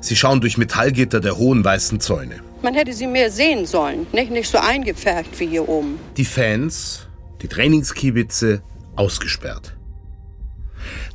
Sie 0.00 0.16
schauen 0.16 0.40
durch 0.40 0.58
Metallgitter 0.58 1.20
der 1.20 1.36
hohen 1.36 1.64
weißen 1.64 2.00
Zäune. 2.00 2.40
Man 2.62 2.74
hätte 2.74 2.92
sie 2.92 3.06
mehr 3.06 3.30
sehen 3.30 3.66
sollen, 3.66 4.06
nicht, 4.12 4.32
nicht 4.32 4.50
so 4.50 4.58
eingepfercht 4.58 5.38
wie 5.38 5.46
hier 5.46 5.68
oben. 5.68 5.98
Die 6.16 6.24
Fans, 6.24 7.06
die 7.42 7.48
Trainingskiebitze, 7.48 8.62
ausgesperrt. 8.96 9.76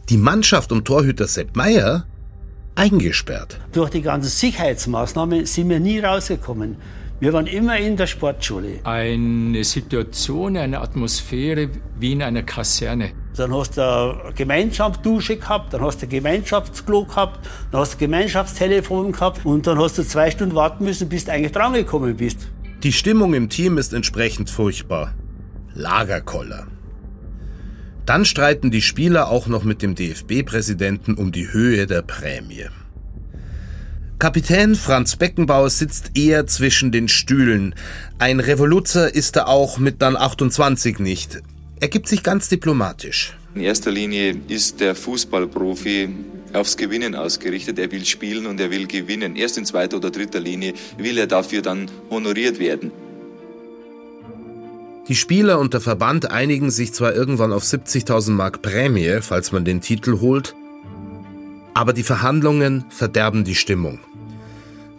Die 0.07 0.17
Mannschaft 0.17 0.71
um 0.71 0.85
Torhüter 0.85 1.27
Sepp 1.27 1.57
Meier 1.57 2.05
eingesperrt. 2.75 3.59
Durch 3.73 3.89
die 3.89 4.01
ganzen 4.01 4.29
Sicherheitsmaßnahmen 4.29 5.45
sind 5.45 5.69
wir 5.69 5.81
nie 5.81 5.99
rausgekommen. 5.99 6.77
Wir 7.19 7.33
waren 7.33 7.47
immer 7.47 7.77
in 7.77 7.97
der 7.97 8.05
Sportschule. 8.05 8.79
Eine 8.83 9.63
Situation, 9.63 10.55
eine 10.55 10.81
Atmosphäre 10.81 11.69
wie 11.99 12.11
in 12.11 12.21
einer 12.21 12.43
Kaserne. 12.43 13.09
Dann 13.35 13.51
hast 13.55 13.77
du 13.77 13.81
eine 13.81 14.33
Gemeinschaftsdusche 14.35 15.37
gehabt, 15.37 15.73
dann 15.73 15.81
hast 15.81 15.99
du 15.99 16.05
ein 16.05 16.09
Gemeinschaftsklo 16.09 17.05
gehabt, 17.05 17.39
dann 17.71 17.81
hast 17.81 17.93
du 17.93 17.95
ein 17.95 17.99
Gemeinschaftstelefon 18.01 19.13
gehabt 19.13 19.43
und 19.47 19.65
dann 19.65 19.79
hast 19.79 19.97
du 19.97 20.03
zwei 20.03 20.29
Stunden 20.29 20.53
warten 20.53 20.83
müssen, 20.83 21.09
bis 21.09 21.25
du 21.25 21.31
eigentlich 21.31 21.53
drangekommen 21.53 22.15
bist. 22.15 22.49
Die 22.83 22.93
Stimmung 22.93 23.33
im 23.33 23.49
Team 23.49 23.79
ist 23.79 23.93
entsprechend 23.93 24.51
furchtbar. 24.51 25.15
Lagerkoller. 25.73 26.67
Dann 28.05 28.25
streiten 28.25 28.69
die 28.69 28.83
Spieler 28.83 29.29
auch 29.29 29.47
noch 29.47 29.63
mit 29.63 29.81
dem 29.81 29.95
DFB-Präsidenten 29.95 31.15
um 31.15 31.31
die 31.31 31.51
Höhe 31.51 31.87
der 31.87 32.03
Prämie. 32.03 32.67
Kapitän 34.19 34.73
Franz 34.73 35.15
Beckenbauer 35.15 35.69
sitzt 35.69 36.17
eher 36.17 36.47
zwischen 36.47 36.91
den 36.91 37.07
Stühlen. 37.07 37.75
Ein 38.17 38.39
Revoluzer 38.39 39.13
ist 39.13 39.35
er 39.35 39.47
auch 39.47 39.77
mit 39.77 40.01
dann 40.01 40.15
28 40.15 40.97
nicht. 40.97 41.43
Er 41.79 41.87
gibt 41.87 42.07
sich 42.07 42.23
ganz 42.23 42.49
diplomatisch. 42.49 43.37
In 43.53 43.61
erster 43.61 43.91
Linie 43.91 44.35
ist 44.47 44.79
der 44.79 44.95
Fußballprofi 44.95 46.09
aufs 46.53 46.77
Gewinnen 46.77 47.13
ausgerichtet. 47.13 47.77
Er 47.77 47.91
will 47.91 48.05
spielen 48.05 48.47
und 48.47 48.59
er 48.59 48.71
will 48.71 48.87
gewinnen. 48.87 49.35
Erst 49.35 49.59
in 49.59 49.65
zweiter 49.65 49.97
oder 49.97 50.09
dritter 50.09 50.39
Linie 50.39 50.73
will 50.97 51.19
er 51.19 51.27
dafür 51.27 51.61
dann 51.61 51.91
honoriert 52.09 52.57
werden. 52.57 52.91
Die 55.07 55.15
Spieler 55.15 55.59
und 55.59 55.75
der 55.75 55.81
Verband 55.81 56.31
einigen 56.31 56.71
sich 56.71 56.91
zwar 56.91 57.13
irgendwann 57.13 57.53
auf 57.53 57.63
70.000 57.63 58.31
Mark 58.31 58.63
Prämie, 58.63 59.19
falls 59.21 59.51
man 59.51 59.63
den 59.63 59.79
Titel 59.79 60.19
holt, 60.21 60.55
aber 61.75 61.93
die 61.93 62.03
Verhandlungen 62.03 62.85
verderben 62.89 63.43
die 63.43 63.53
Stimmung. 63.53 63.99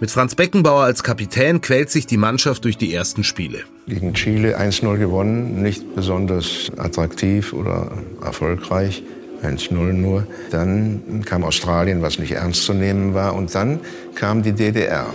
Mit 0.01 0.13
Franz 0.13 0.37
Beckenbauer 0.37 0.85
als 0.85 1.03
Kapitän 1.03 1.61
quält 1.61 1.91
sich 1.91 2.07
die 2.07 2.19
Mannschaft 2.19 2.65
durch 2.65 2.79
die 2.79 2.95
ersten 2.95 3.25
Spiele. 3.25 3.65
Gegen 3.89 4.15
Chile 4.15 4.57
1-0 4.57 4.97
gewonnen, 4.97 5.61
nicht 5.61 5.97
besonders 5.97 6.71
attraktiv 6.77 7.53
oder 7.53 7.91
erfolgreich. 8.23 9.03
1-0 9.43 9.75
nur. 9.75 10.25
Dann 10.53 11.25
kam 11.25 11.43
Australien, 11.43 12.01
was 12.01 12.21
nicht 12.21 12.33
ernst 12.33 12.65
zu 12.65 12.75
nehmen 12.75 13.15
war. 13.15 13.35
Und 13.35 13.53
dann 13.57 13.81
kam 14.15 14.45
die 14.45 14.53
DDR. 14.53 15.07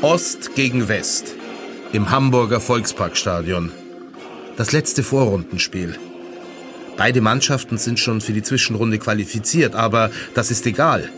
Ost 0.00 0.54
gegen 0.54 0.86
West 0.88 1.34
im 1.92 2.10
Hamburger 2.10 2.60
Volksparkstadion. 2.60 3.72
Das 4.56 4.70
letzte 4.70 5.02
Vorrundenspiel. 5.02 5.98
Beide 6.96 7.20
Mannschaften 7.20 7.78
sind 7.78 7.98
schon 7.98 8.20
für 8.20 8.32
die 8.32 8.42
Zwischenrunde 8.42 8.98
qualifiziert, 8.98 9.74
aber 9.74 10.12
das 10.34 10.52
ist 10.52 10.66
egal. 10.66 11.10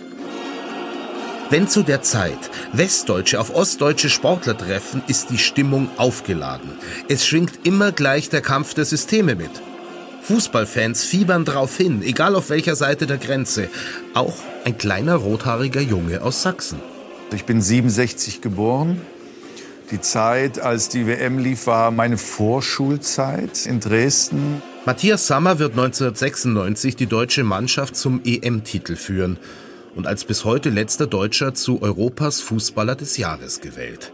Wenn 1.49 1.69
zu 1.69 1.85
der 1.85 2.03
Zeit 2.03 2.51
Westdeutsche 2.73 3.39
auf 3.39 3.55
ostdeutsche 3.55 4.11
Sportler 4.11 4.59
treffen, 4.59 5.03
ist 5.07 5.31
die 5.31 5.39
Stimmung 5.39 5.89
aufgeladen. 5.97 6.71
Es 7.09 7.25
schwingt 7.25 7.61
immer 7.63 7.93
gleich 7.93 8.29
der 8.29 8.41
Kampf 8.41 8.75
der 8.75 8.85
Systeme 8.85 9.37
mit. 9.37 9.51
Fußballfans 10.23 11.05
fiebern 11.05 11.45
drauf 11.45 11.77
hin, 11.77 12.03
egal 12.03 12.35
auf 12.35 12.51
welcher 12.51 12.75
Seite 12.75 13.07
der 13.07 13.19
Grenze. 13.19 13.69
Auch 14.13 14.35
ein 14.65 14.77
kleiner 14.77 15.15
rothaariger 15.15 15.81
Junge 15.81 16.23
aus 16.23 16.43
Sachsen. 16.43 16.81
Ich 17.33 17.45
bin 17.45 17.63
67 17.63 18.41
geboren, 18.41 19.01
die 19.93 20.01
Zeit, 20.01 20.59
als 20.59 20.89
die 20.89 21.07
WM 21.07 21.39
lief, 21.39 21.69
war 21.69 21.93
meine 21.93 22.19
Vorschulzeit 22.19 23.67
in 23.67 23.79
Dresden. 23.79 24.61
Matthias 24.85 25.29
Sammer 25.29 25.61
wird 25.61 25.73
1996 25.73 26.97
die 26.97 27.07
deutsche 27.07 27.45
Mannschaft 27.45 27.95
zum 27.95 28.21
EM-Titel 28.25 28.97
führen 28.97 29.39
und 29.97 30.07
als 30.07 30.25
bis 30.25 30.45
heute 30.45 30.71
letzter 30.71 31.07
Deutscher 31.07 31.55
zu 31.55 31.83
Europas 31.83 32.41
Fußballer 32.41 32.95
des 32.95 33.17
Jahres 33.17 33.61
gewählt. 33.61 34.13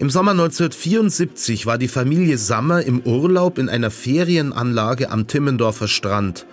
Im 0.00 0.10
Sommer 0.10 0.32
1974 0.32 1.66
war 1.66 1.78
die 1.78 1.88
Familie 1.88 2.36
Sammer 2.36 2.82
im 2.82 3.00
Urlaub 3.00 3.58
in 3.58 3.68
einer 3.68 3.92
Ferienanlage 3.92 5.10
am 5.10 5.28
Timmendorfer 5.28 5.86
Strand. 5.86 6.46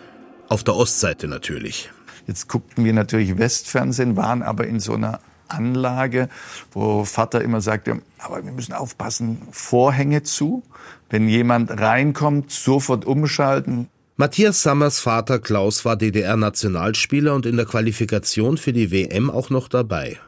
Auf 0.47 0.63
der 0.63 0.75
Ostseite 0.75 1.27
natürlich. 1.27 1.89
Jetzt 2.27 2.47
guckten 2.47 2.85
wir 2.85 2.93
natürlich 2.93 3.39
Westfernsehen, 3.39 4.15
waren 4.15 4.43
aber 4.43 4.67
in 4.67 4.79
so 4.79 4.93
einer 4.93 5.19
Anlage, 5.47 6.29
wo 6.71 7.03
Vater 7.03 7.41
immer 7.41 7.61
sagte, 7.61 8.01
aber 8.19 8.45
wir 8.45 8.51
müssen 8.51 8.73
aufpassen, 8.73 9.41
Vorhänge 9.51 10.21
zu. 10.21 10.63
Wenn 11.09 11.27
jemand 11.27 11.71
reinkommt, 11.71 12.51
sofort 12.51 13.05
umschalten. 13.05 13.89
Matthias 14.21 14.61
Sammers 14.61 14.99
Vater 14.99 15.39
Klaus 15.39 15.83
war 15.83 15.95
DDR-Nationalspieler 15.95 17.33
und 17.33 17.47
in 17.47 17.57
der 17.57 17.65
Qualifikation 17.65 18.57
für 18.57 18.71
die 18.71 18.91
WM 18.91 19.31
auch 19.31 19.49
noch 19.49 19.67
dabei. 19.67 20.19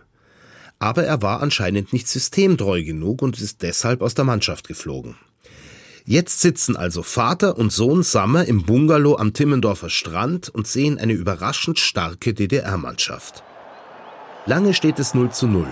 Aber 0.80 1.04
er 1.04 1.22
war 1.22 1.44
anscheinend 1.44 1.94
nicht 1.94 2.08
systemtreu 2.08 2.84
genug 2.84 3.22
und 3.22 3.40
ist 3.40 3.62
deshalb 3.62 4.02
aus 4.02 4.16
der 4.16 4.26
Mannschaft 4.26 4.68
geflogen. 4.68 5.16
Jetzt 6.06 6.42
sitzen 6.42 6.76
also 6.76 7.04
Vater 7.04 7.56
und 7.56 7.72
Sohn 7.72 8.02
Sammer 8.02 8.46
im 8.46 8.66
Bungalow 8.66 9.16
am 9.16 9.32
Timmendorfer 9.32 9.92
Strand 9.92 10.50
und 10.50 10.66
sehen 10.66 10.98
eine 10.98 11.14
überraschend 11.14 11.78
starke 11.78 12.34
DDR-Mannschaft. 12.34 13.44
Lange 14.48 14.74
steht 14.74 14.98
es 14.98 15.14
0 15.14 15.30
zu 15.30 15.46
0. 15.46 15.68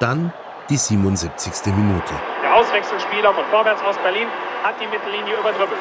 Dann 0.00 0.32
die 0.70 0.76
77. 0.76 1.66
Minute. 1.66 2.14
Der 2.42 2.52
Auswechselspieler 2.52 3.32
von 3.32 3.44
Vorwärts 3.48 3.80
aus 3.82 3.94
Berlin 4.02 4.26
hat 4.64 4.74
die 4.80 4.88
Mittellinie 4.88 5.38
überdribbelt. 5.38 5.78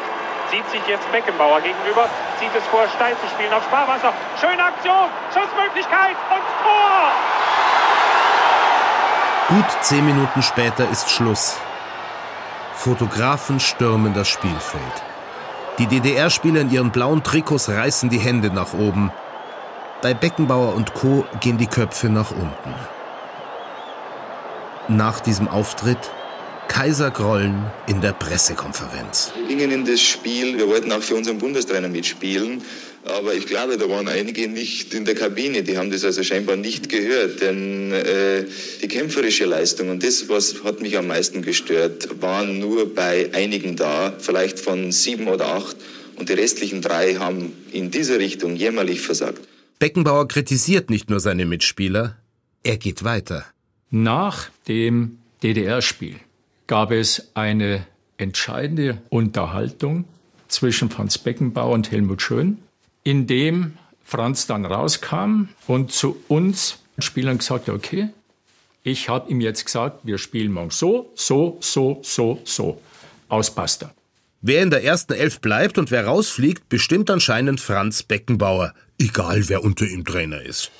Sieht 0.51 0.67
sich 0.71 0.81
jetzt 0.87 1.11
Beckenbauer 1.11 1.61
gegenüber, 1.61 2.09
zieht 2.39 2.49
es 2.57 2.65
vor, 2.67 2.87
Steil 2.95 3.15
zu 3.21 3.27
spielen 3.27 3.53
auf 3.53 3.63
Sparwasser. 3.63 4.13
Schöne 4.41 4.63
Aktion, 4.63 5.09
Schussmöglichkeit 5.31 6.15
und 6.31 6.43
Tor! 6.63 7.11
Gut 9.49 9.83
zehn 9.83 10.05
Minuten 10.05 10.41
später 10.41 10.89
ist 10.89 11.09
Schluss. 11.09 11.57
Fotografen 12.73 13.59
stürmen 13.59 14.13
das 14.13 14.27
Spielfeld. 14.27 15.03
Die 15.77 15.87
DDR-Spieler 15.87 16.61
in 16.61 16.71
ihren 16.71 16.91
blauen 16.91 17.23
Trikots 17.23 17.69
reißen 17.69 18.09
die 18.09 18.19
Hände 18.19 18.51
nach 18.51 18.73
oben. 18.73 19.11
Bei 20.01 20.13
Beckenbauer 20.13 20.75
und 20.75 20.93
Co. 20.93 21.25
gehen 21.39 21.57
die 21.57 21.67
Köpfe 21.67 22.09
nach 22.09 22.31
unten. 22.31 22.73
Nach 24.87 25.19
diesem 25.19 25.47
Auftritt 25.47 26.11
Kaiser 26.79 27.11
Grollen 27.11 27.65
in 27.87 27.99
der 27.99 28.13
Pressekonferenz. 28.13 29.33
Wir 29.35 29.47
gingen 29.47 29.69
in 29.69 29.83
das 29.83 29.99
Spiel, 29.99 30.57
wir 30.57 30.69
wollten 30.69 30.89
auch 30.93 31.01
für 31.01 31.15
unseren 31.15 31.37
Bundestrainer 31.37 31.89
mitspielen. 31.89 32.61
Aber 33.03 33.33
ich 33.33 33.47
glaube, 33.47 33.77
da 33.77 33.89
waren 33.89 34.07
einige 34.07 34.47
nicht 34.47 34.93
in 34.93 35.03
der 35.03 35.13
Kabine, 35.13 35.61
die 35.61 35.77
haben 35.77 35.91
das 35.91 36.05
also 36.05 36.23
scheinbar 36.23 36.55
nicht 36.55 36.87
gehört. 36.87 37.41
Denn 37.41 37.91
äh, 37.91 38.45
die 38.81 38.87
kämpferische 38.87 39.43
Leistung 39.43 39.89
und 39.89 40.05
das, 40.05 40.29
was 40.29 40.63
hat 40.63 40.79
mich 40.79 40.97
am 40.97 41.07
meisten 41.07 41.41
gestört, 41.41 42.21
waren 42.21 42.59
nur 42.59 42.95
bei 42.95 43.29
einigen 43.33 43.75
da, 43.75 44.13
vielleicht 44.17 44.57
von 44.57 44.93
sieben 44.93 45.27
oder 45.27 45.47
acht. 45.47 45.75
Und 46.15 46.29
die 46.29 46.33
restlichen 46.33 46.81
drei 46.81 47.15
haben 47.15 47.51
in 47.73 47.91
dieser 47.91 48.19
Richtung 48.19 48.55
jämmerlich 48.55 49.01
versagt. 49.01 49.41
Beckenbauer 49.79 50.29
kritisiert 50.29 50.89
nicht 50.89 51.09
nur 51.09 51.19
seine 51.19 51.45
Mitspieler, 51.45 52.15
er 52.63 52.77
geht 52.77 53.03
weiter. 53.03 53.45
Nach 53.91 54.49
dem 54.69 55.17
DDR-Spiel 55.43 56.15
gab 56.69 56.91
es 56.91 57.31
eine 57.33 57.83
entscheidende 58.17 58.99
Unterhaltung 59.09 60.05
zwischen 60.47 60.91
Franz 60.91 61.17
Beckenbauer 61.17 61.73
und 61.73 61.91
Helmut 61.91 62.21
Schön, 62.21 62.59
in 63.03 63.25
dem 63.25 63.73
Franz 64.03 64.45
dann 64.45 64.65
rauskam 64.65 65.49
und 65.65 65.91
zu 65.91 66.15
uns 66.27 66.77
Spielern 66.99 67.39
gesagt 67.39 67.67
hat, 67.67 67.75
okay, 67.75 68.09
ich 68.83 69.09
habe 69.09 69.31
ihm 69.31 69.41
jetzt 69.41 69.65
gesagt, 69.65 70.01
wir 70.03 70.19
spielen 70.19 70.51
morgen 70.51 70.69
so, 70.69 71.11
so, 71.15 71.57
so, 71.59 72.01
so, 72.03 72.39
so. 72.43 72.79
Aus 73.29 73.53
Pasta. 73.53 73.91
Wer 74.41 74.61
in 74.61 74.69
der 74.69 74.83
ersten 74.83 75.13
Elf 75.13 75.41
bleibt 75.41 75.77
und 75.79 75.89
wer 75.89 76.05
rausfliegt, 76.05 76.69
bestimmt 76.69 77.09
anscheinend 77.09 77.61
Franz 77.61 78.03
Beckenbauer, 78.03 78.75
egal 78.99 79.49
wer 79.49 79.63
unter 79.63 79.85
ihm 79.85 80.05
Trainer 80.05 80.41
ist. 80.41 80.71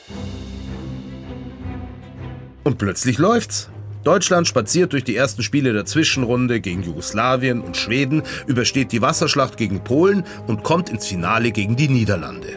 Und 2.64 2.78
plötzlich 2.78 3.18
läuft's. 3.18 3.70
Deutschland 4.04 4.48
spaziert 4.48 4.94
durch 4.94 5.04
die 5.04 5.16
ersten 5.16 5.44
Spiele 5.44 5.74
der 5.74 5.86
Zwischenrunde 5.86 6.62
gegen 6.62 6.84
Jugoslawien 6.84 7.60
und 7.60 7.76
Schweden, 7.76 8.24
übersteht 8.48 8.94
die 8.94 9.02
Wasserschlacht 9.02 9.58
gegen 9.58 9.84
Polen 9.84 10.24
und 10.48 10.64
kommt 10.64 10.90
ins 10.90 11.06
Finale 11.06 11.52
gegen 11.52 11.76
die 11.76 11.90
Niederlande. 11.90 12.48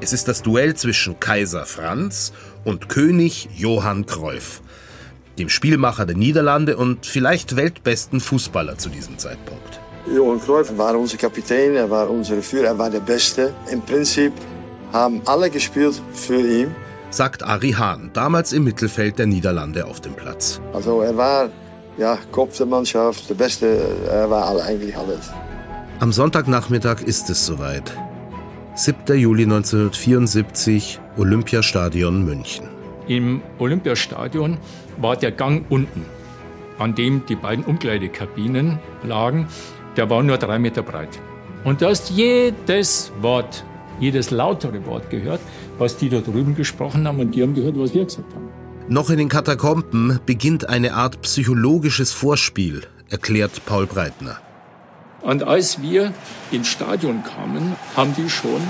Es 0.00 0.12
ist 0.12 0.26
das 0.26 0.42
Duell 0.42 0.74
zwischen 0.74 1.20
Kaiser 1.20 1.66
Franz 1.66 2.32
und 2.64 2.88
König 2.88 3.48
Johann 3.56 4.06
Cruyff, 4.06 4.60
dem 5.38 5.48
Spielmacher 5.48 6.04
der 6.04 6.16
Niederlande 6.16 6.76
und 6.76 7.06
vielleicht 7.06 7.54
weltbesten 7.54 8.20
Fußballer 8.20 8.76
zu 8.76 8.88
diesem 8.88 9.18
Zeitpunkt. 9.18 9.80
Johann 10.12 10.40
Cruyff 10.40 10.76
war 10.76 10.98
unser 10.98 11.16
Kapitän, 11.16 11.76
er 11.76 11.88
war 11.88 12.10
unser 12.10 12.42
Führer, 12.42 12.66
er 12.66 12.78
war 12.78 12.90
der 12.90 13.00
Beste. 13.00 13.54
Im 13.70 13.82
Prinzip 13.82 14.32
haben 14.92 15.20
alle 15.26 15.48
gespielt 15.48 16.00
für 16.12 16.40
ihn 16.40 16.74
sagt 17.10 17.42
Ari 17.42 17.72
Hahn, 17.72 18.10
damals 18.12 18.52
im 18.52 18.64
Mittelfeld 18.64 19.18
der 19.18 19.26
Niederlande 19.26 19.86
auf 19.86 20.00
dem 20.00 20.14
Platz. 20.14 20.60
Also 20.72 21.02
er 21.02 21.16
war 21.16 21.48
ja, 21.98 22.18
Kopf 22.30 22.56
der 22.56 22.66
Mannschaft, 22.66 23.28
der 23.28 23.34
Beste, 23.34 23.80
er 24.08 24.30
war 24.30 24.62
eigentlich 24.62 24.96
alles. 24.96 25.30
Am 26.00 26.12
Sonntagnachmittag 26.12 27.02
ist 27.02 27.28
es 27.28 27.44
soweit. 27.44 27.92
7. 28.76 29.18
Juli 29.18 29.42
1974, 29.42 31.00
Olympiastadion 31.16 32.24
München. 32.24 32.68
Im 33.08 33.42
Olympiastadion 33.58 34.58
war 34.98 35.16
der 35.16 35.32
Gang 35.32 35.64
unten, 35.68 36.04
an 36.78 36.94
dem 36.94 37.26
die 37.26 37.34
beiden 37.34 37.64
Umkleidekabinen 37.64 38.78
lagen. 39.02 39.48
Der 39.96 40.08
war 40.08 40.22
nur 40.22 40.38
drei 40.38 40.60
Meter 40.60 40.82
breit. 40.82 41.18
Und 41.64 41.82
du 41.82 41.86
hast 41.86 42.10
jedes 42.10 43.10
Wort, 43.20 43.64
jedes 44.00 44.30
lautere 44.30 44.84
Wort 44.86 45.10
gehört, 45.10 45.40
was 45.78 45.96
die 45.96 46.08
da 46.08 46.20
drüben 46.20 46.54
gesprochen 46.54 47.06
haben 47.06 47.20
und 47.20 47.34
die 47.34 47.42
haben 47.42 47.54
gehört, 47.54 47.78
was 47.78 47.94
wir 47.94 48.04
gesagt 48.04 48.32
haben. 48.34 48.48
Noch 48.88 49.10
in 49.10 49.18
den 49.18 49.28
Katakomben 49.28 50.18
beginnt 50.24 50.68
eine 50.68 50.94
Art 50.94 51.20
psychologisches 51.20 52.12
Vorspiel, 52.12 52.82
erklärt 53.10 53.64
Paul 53.66 53.86
Breitner. 53.86 54.38
Und 55.20 55.42
als 55.42 55.82
wir 55.82 56.12
ins 56.50 56.68
Stadion 56.68 57.22
kamen, 57.22 57.76
haben 57.96 58.14
die 58.16 58.30
schon 58.30 58.62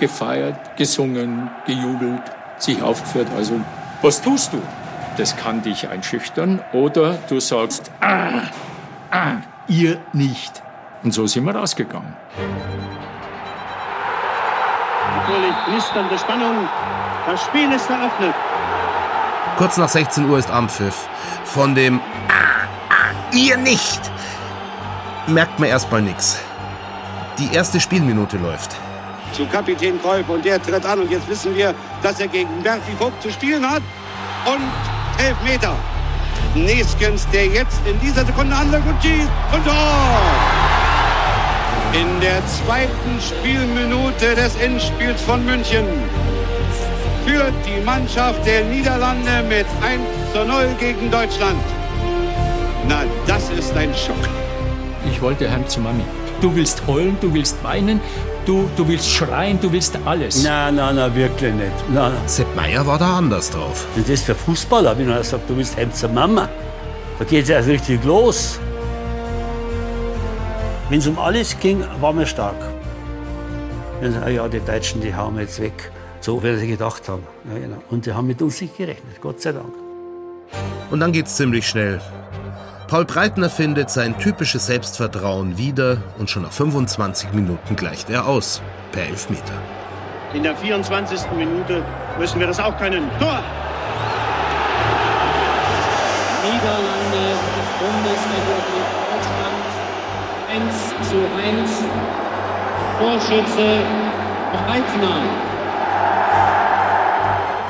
gefeiert, 0.00 0.76
gesungen, 0.76 1.50
gejubelt, 1.66 2.22
sich 2.58 2.82
aufgeführt. 2.82 3.28
Also, 3.36 3.60
was 4.02 4.22
tust 4.22 4.52
du? 4.52 4.58
Das 5.18 5.36
kann 5.36 5.62
dich 5.62 5.88
einschüchtern. 5.88 6.60
Oder 6.72 7.18
du 7.28 7.38
sagst, 7.38 7.90
ah, 8.00 8.42
ah, 9.10 9.36
ihr 9.68 9.98
nicht. 10.12 10.62
Und 11.02 11.12
so 11.12 11.26
sind 11.26 11.44
wir 11.44 11.54
rausgegangen 11.54 12.14
natürlich 15.30 15.54
knisternde 15.66 16.18
Spannung. 16.18 16.68
Das 17.26 17.42
Spiel 17.44 17.70
ist 17.72 17.88
eröffnet. 17.88 18.34
Kurz 19.56 19.76
nach 19.76 19.88
16 19.88 20.28
Uhr 20.28 20.38
ist 20.38 20.50
Ampfiff. 20.50 21.08
Von 21.44 21.74
dem 21.74 22.00
ah, 22.28 22.66
ah, 22.88 23.34
ihr 23.34 23.56
nicht 23.56 24.00
merkt 25.26 25.58
man 25.60 25.68
erstmal 25.68 26.02
nichts. 26.02 26.38
Die 27.38 27.54
erste 27.54 27.80
Spielminute 27.80 28.36
läuft. 28.36 28.76
Zu 29.32 29.46
Kapitän 29.46 30.00
Kolb 30.02 30.28
und 30.28 30.44
der 30.44 30.60
tritt 30.60 30.84
an 30.84 31.00
und 31.00 31.10
jetzt 31.10 31.28
wissen 31.28 31.54
wir, 31.54 31.74
dass 32.02 32.18
er 32.18 32.26
gegen 32.26 32.62
Berti 32.62 32.92
Vogt 32.98 33.22
zu 33.22 33.30
spielen 33.30 33.68
hat. 33.68 33.82
Und 34.44 35.24
elf 35.24 35.36
Meter. 35.42 35.74
Neskens, 36.54 37.28
der 37.28 37.46
jetzt 37.46 37.80
in 37.86 38.00
dieser 38.00 38.24
Sekunde 38.24 38.56
anlegt 38.56 38.86
und 38.86 39.00
schießt 39.02 39.30
und 39.52 39.64
Tor! 39.64 40.69
In 41.92 42.20
der 42.20 42.40
zweiten 42.46 43.20
Spielminute 43.20 44.36
des 44.36 44.54
Endspiels 44.56 45.20
von 45.22 45.44
München 45.44 45.84
führt 47.26 47.52
die 47.66 47.84
Mannschaft 47.84 48.46
der 48.46 48.64
Niederlande 48.64 49.42
mit 49.48 49.66
1 49.82 50.00
zu 50.32 50.44
0 50.44 50.68
gegen 50.78 51.10
Deutschland. 51.10 51.60
Na, 52.88 53.02
das 53.26 53.50
ist 53.50 53.76
ein 53.76 53.92
Schock. 53.94 54.16
Ich 55.10 55.20
wollte 55.20 55.50
heim 55.50 55.66
zu 55.66 55.80
Mami. 55.80 56.04
Du 56.40 56.54
willst 56.54 56.82
heulen, 56.86 57.16
du 57.20 57.34
willst 57.34 57.62
weinen, 57.64 58.00
du, 58.46 58.68
du 58.76 58.86
willst 58.86 59.10
schreien, 59.10 59.58
du 59.60 59.72
willst 59.72 59.98
alles. 60.04 60.44
Nein, 60.44 60.76
nein, 60.76 60.94
nein, 60.94 61.14
wirklich 61.14 61.52
nicht. 61.52 61.72
Nein, 61.92 62.12
nein. 62.12 62.22
Sepp 62.26 62.54
Meier 62.54 62.86
war 62.86 62.98
da 62.98 63.18
anders 63.18 63.50
drauf. 63.50 63.86
Und 63.96 64.08
das 64.08 64.22
für 64.22 64.34
Fußballer, 64.34 64.96
wenn 64.96 65.10
er 65.10 65.24
sagt, 65.24 65.50
du 65.50 65.56
willst 65.56 65.76
heim 65.76 65.92
zur 65.92 66.10
Mama. 66.10 66.48
Da 67.18 67.24
geht 67.24 67.44
es 67.44 67.50
erst 67.50 67.68
richtig 67.68 68.04
los. 68.04 68.60
Wenn 70.90 70.98
es 70.98 71.06
um 71.06 71.20
alles 71.20 71.56
ging, 71.60 71.84
waren 72.00 72.18
wir 72.18 72.26
stark. 72.26 72.56
Wenn 74.00 74.12
sie, 74.12 74.30
ja, 74.30 74.48
die 74.48 74.58
Deutschen, 74.58 75.00
die 75.00 75.14
hauen 75.14 75.36
wir 75.36 75.42
jetzt 75.42 75.60
weg. 75.60 75.92
So, 76.20 76.42
wie 76.42 76.56
sie 76.56 76.66
gedacht 76.66 77.08
haben. 77.08 77.22
Ja, 77.48 77.60
genau. 77.60 77.76
Und 77.90 78.06
die 78.06 78.12
haben 78.12 78.26
mit 78.26 78.42
uns 78.42 78.60
nicht 78.60 78.76
gerechnet, 78.76 79.20
Gott 79.20 79.40
sei 79.40 79.52
Dank. 79.52 79.72
Und 80.90 80.98
dann 80.98 81.12
geht's 81.12 81.36
ziemlich 81.36 81.68
schnell. 81.68 82.00
Paul 82.88 83.04
Breitner 83.04 83.48
findet 83.48 83.88
sein 83.88 84.18
typisches 84.18 84.66
Selbstvertrauen 84.66 85.56
wieder 85.56 85.98
und 86.18 86.28
schon 86.28 86.42
nach 86.42 86.50
25 86.50 87.34
Minuten 87.34 87.76
gleicht 87.76 88.10
er 88.10 88.26
aus. 88.26 88.60
Per 88.90 89.04
Elfmeter. 89.04 89.54
In 90.34 90.42
der 90.42 90.56
24. 90.56 91.20
Minute 91.36 91.84
müssen 92.18 92.40
wir 92.40 92.48
das 92.48 92.58
auch 92.58 92.76
können. 92.78 93.08
Tor! 93.20 93.38
Niederlande, 96.42 97.36
Bundesrepublik 97.78 98.89
1 100.50 100.74
zu 101.08 101.16
1. 101.36 101.70
Torschütze 102.98 103.82
Breitner. 104.52 105.22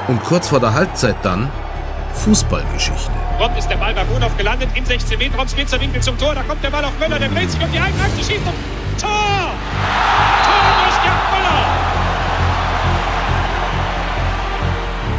Und 0.09 0.25
kurz 0.25 0.49
vor 0.49 0.61
der 0.61 0.73
Halbzeit 0.73 1.17
dann 1.23 1.51
Fußballgeschichte. 2.15 3.11
Kommt 3.39 3.59
ist 3.59 3.69
der 3.69 3.77
Ball 3.77 3.93
bei 3.93 4.05
Bonhoff 4.05 4.35
gelandet, 4.39 4.71
im 4.75 4.87
16 4.87 5.19
Meter, 5.19 5.37
Raum, 5.37 5.47
spitzer 5.47 5.79
Winkel 5.79 6.01
zum 6.01 6.17
Tor, 6.17 6.35
da 6.35 6.43
kommt 6.43 6.65
der 6.65 6.71
Ball 6.71 6.85
auf 6.87 6.99
Möller, 6.99 7.19
der 7.19 7.29
dreht 7.29 7.51
sich 7.51 7.63
um 7.63 7.71
die 7.71 7.79
Einheit, 7.79 8.11
schießt 8.17 8.31
und 8.31 8.55
Tor! 8.99 9.11
Tor 10.45 10.73
durch 10.83 11.03
Gerd 11.03 11.33
Möller! 11.33 11.67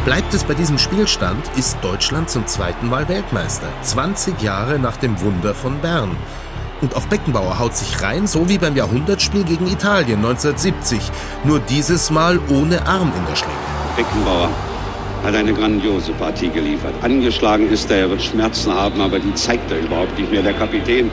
Bleibt 0.04 0.34
es 0.34 0.42
bei 0.42 0.54
diesem 0.54 0.78
Spielstand, 0.78 1.48
ist 1.56 1.78
Deutschland 1.80 2.28
zum 2.28 2.44
zweiten 2.48 2.88
Mal 2.88 3.08
Weltmeister, 3.08 3.68
20 3.82 4.42
Jahre 4.42 4.80
nach 4.80 4.96
dem 4.96 5.20
Wunder 5.20 5.54
von 5.54 5.78
Bern. 5.78 6.16
Und 6.82 6.96
auch 6.96 7.06
Beckenbauer 7.06 7.60
haut 7.60 7.76
sich 7.76 8.02
rein, 8.02 8.26
so 8.26 8.48
wie 8.48 8.58
beim 8.58 8.76
Jahrhundertspiel 8.76 9.44
gegen 9.44 9.68
Italien 9.68 10.16
1970. 10.16 11.00
Nur 11.44 11.60
dieses 11.60 12.10
Mal 12.10 12.40
ohne 12.50 12.84
Arm 12.86 13.12
in 13.16 13.24
der 13.26 13.36
Schlinge. 13.36 13.54
Beckenbauer 13.96 14.50
hat 15.22 15.34
eine 15.36 15.54
grandiose 15.54 16.12
Partie 16.12 16.48
geliefert. 16.48 16.92
Angeschlagen 17.02 17.70
ist 17.70 17.88
er, 17.90 17.98
er 17.98 18.10
wird 18.10 18.22
Schmerzen 18.22 18.74
haben, 18.74 19.00
aber 19.00 19.20
die 19.20 19.32
zeigt 19.34 19.70
er 19.70 19.78
überhaupt 19.78 20.18
nicht 20.18 20.32
mehr, 20.32 20.42
der 20.42 20.54
Kapitän. 20.54 21.10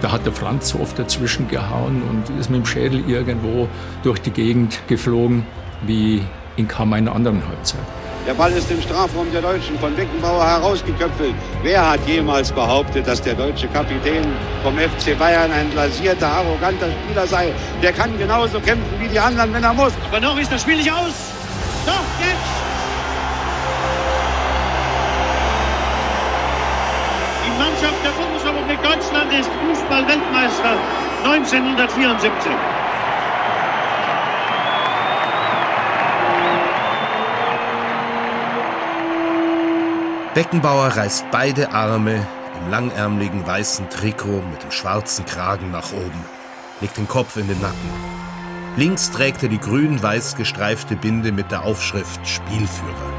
Da 0.00 0.10
hat 0.10 0.24
der 0.24 0.32
Franz 0.32 0.70
so 0.70 0.80
oft 0.80 0.98
dazwischen 0.98 1.46
gehauen 1.46 2.02
und 2.08 2.40
ist 2.40 2.50
mit 2.50 2.60
dem 2.60 2.66
Schädel 2.66 3.04
irgendwo 3.06 3.68
durch 4.02 4.18
die 4.18 4.30
Gegend 4.30 4.80
geflogen, 4.88 5.44
wie 5.86 6.22
in 6.56 6.66
kaum 6.66 6.94
einer 6.94 7.14
anderen 7.14 7.46
Halbzeit. 7.46 7.80
Der 8.24 8.34
Ball 8.34 8.52
ist 8.52 8.70
im 8.70 8.80
Strafraum 8.80 9.32
der 9.32 9.42
Deutschen 9.42 9.76
von 9.80 9.96
Beckenbauer 9.96 10.46
herausgeköpfelt. 10.46 11.34
Wer 11.64 11.90
hat 11.90 12.06
jemals 12.06 12.52
behauptet, 12.52 13.04
dass 13.08 13.20
der 13.20 13.34
deutsche 13.34 13.66
Kapitän 13.66 14.22
vom 14.62 14.78
FC 14.78 15.18
Bayern 15.18 15.50
ein 15.50 15.68
blasierter, 15.70 16.28
arroganter 16.28 16.86
Spieler 17.02 17.26
sei? 17.26 17.52
Der 17.82 17.92
kann 17.92 18.16
genauso 18.16 18.60
kämpfen 18.60 19.00
wie 19.00 19.08
die 19.08 19.18
anderen, 19.18 19.52
wenn 19.52 19.64
er 19.64 19.74
muss. 19.74 19.92
Aber 20.08 20.20
noch 20.20 20.38
ist 20.38 20.52
das 20.52 20.62
Spiel 20.62 20.76
nicht 20.76 20.92
aus. 20.92 21.12
Doch, 21.84 22.04
jetzt! 22.20 22.38
Die 27.44 27.58
Mannschaft 27.58 28.04
der 28.04 28.22
Bundesrepublik 28.22 28.82
Deutschland 28.84 29.32
ist 29.32 29.50
Fußball-Weltmeister 29.66 30.76
1974. 31.24 32.71
Beckenbauer 40.34 40.86
reißt 40.86 41.26
beide 41.30 41.72
Arme 41.72 42.26
im 42.58 42.70
langärmeligen 42.70 43.46
weißen 43.46 43.90
Trikot 43.90 44.40
mit 44.50 44.62
dem 44.62 44.70
schwarzen 44.70 45.26
Kragen 45.26 45.70
nach 45.70 45.92
oben, 45.92 46.24
legt 46.80 46.96
den 46.96 47.06
Kopf 47.06 47.36
in 47.36 47.48
den 47.48 47.60
Nacken. 47.60 47.90
Links 48.78 49.10
trägt 49.10 49.42
er 49.42 49.50
die 49.50 49.58
grün-weiß 49.58 50.36
gestreifte 50.36 50.96
Binde 50.96 51.32
mit 51.32 51.50
der 51.50 51.64
Aufschrift 51.64 52.26
Spielführer. 52.26 53.12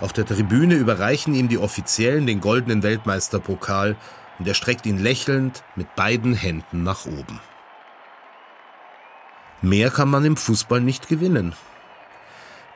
Auf 0.00 0.12
der 0.12 0.26
Tribüne 0.26 0.74
überreichen 0.74 1.34
ihm 1.34 1.48
die 1.48 1.58
Offiziellen 1.58 2.28
den 2.28 2.40
goldenen 2.40 2.84
Weltmeisterpokal 2.84 3.96
und 4.38 4.46
er 4.46 4.54
streckt 4.54 4.86
ihn 4.86 5.02
lächelnd 5.02 5.64
mit 5.74 5.92
beiden 5.96 6.34
Händen 6.34 6.84
nach 6.84 7.04
oben. 7.06 7.40
Mehr 9.62 9.90
kann 9.90 10.10
man 10.10 10.24
im 10.24 10.36
Fußball 10.36 10.80
nicht 10.80 11.08
gewinnen. 11.08 11.52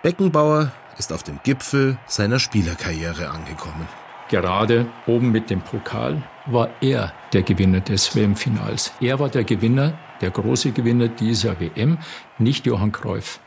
Beckenbauer 0.05 0.71
ist 0.99 1.13
auf 1.13 1.25
dem 1.25 1.41
Gipfel 1.43 1.99
seiner 2.07 2.39
Spielerkarriere 2.39 3.29
angekommen. 3.29 3.89
Gerade 4.29 4.87
oben 5.09 5.33
mit 5.33 5.51
dem 5.51 5.61
Pokal 5.63 6.23
war 6.47 6.71
er 6.81 7.13
der 7.33 7.43
Gewinner 7.43 7.81
des 7.81 8.15
WM-Finals. 8.15 8.93
Er 9.01 9.19
war 9.19 9.29
der 9.29 9.43
Gewinner, 9.43 9.99
der 10.21 10.31
große 10.31 10.71
Gewinner 10.71 11.09
dieser 11.09 11.59
WM, 11.59 11.99
nicht 12.39 12.67
Johann 12.67 12.93
Cruyff. 12.93 13.41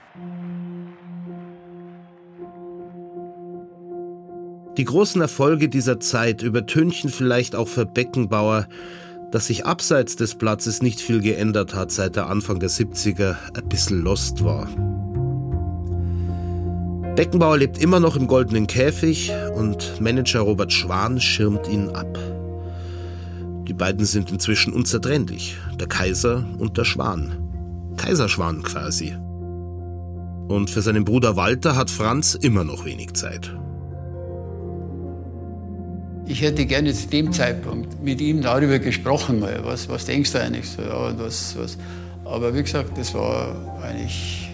Die 4.78 4.86
großen 4.86 5.22
Erfolge 5.22 5.70
dieser 5.70 6.02
Zeit 6.02 6.42
übertünchen 6.42 7.10
vielleicht 7.10 7.56
auch 7.56 7.70
für 7.70 7.86
Beckenbauer, 7.86 8.68
dass 9.32 9.48
sich 9.48 9.66
abseits 9.66 10.16
des 10.16 10.36
Platzes 10.36 10.82
nicht 10.82 11.00
viel 11.00 11.22
geändert 11.22 11.76
hat, 11.76 11.92
seit 11.92 12.16
der 12.16 12.28
Anfang 12.28 12.60
der 12.60 12.70
70er 12.70 13.36
ein 13.54 13.70
bisschen 13.70 14.02
lost 14.02 14.44
war. 14.44 14.68
Beckenbauer 17.16 17.58
lebt 17.58 17.78
immer 17.78 18.00
noch 18.00 18.16
im 18.16 18.28
goldenen 18.28 18.66
Käfig 18.66 19.32
und 19.56 20.00
Manager 20.00 20.40
Robert 20.40 20.72
Schwan 20.72 21.20
schirmt 21.20 21.68
ihn 21.68 21.90
ab. 21.90 22.18
Die 23.68 23.74
beiden 23.74 24.06
sind 24.06 24.32
inzwischen 24.32 24.74
unzertrennlich, 24.74 25.58
der 25.80 25.88
Kaiser 25.88 26.46
und 26.58 26.78
der 26.78 26.86
Schwan. 26.86 27.94
Kaiserschwan 27.98 28.64
quasi. 28.64 29.16
Und 30.48 30.70
für 30.70 30.82
seinen 30.82 31.06
Bruder 31.06 31.36
Walter 31.36 31.76
hat 31.76 31.92
Franz 31.92 32.34
immer 32.34 32.64
noch 32.64 32.86
wenig 32.86 33.14
Zeit. 33.14 33.56
Ich 36.30 36.44
hätte 36.44 36.68
gerne 36.68 36.94
zu 36.94 37.08
dem 37.08 37.34
Zeitpunkt 37.34 38.04
mit 38.04 38.22
ihm 38.22 38.44
darüber 38.44 38.78
gesprochen, 38.78 39.40
mal. 39.40 39.62
Was, 39.64 39.90
was 39.90 40.06
denkst 40.06 40.32
du 40.32 40.40
eigentlich 40.40 40.70
so? 40.70 40.84
Ja, 40.84 41.12
was, 41.18 41.58
was. 41.58 41.76
Aber 42.24 42.54
wie 42.54 42.62
gesagt, 42.62 42.96
das 43.00 43.16
war 43.16 43.56
eigentlich 43.82 44.52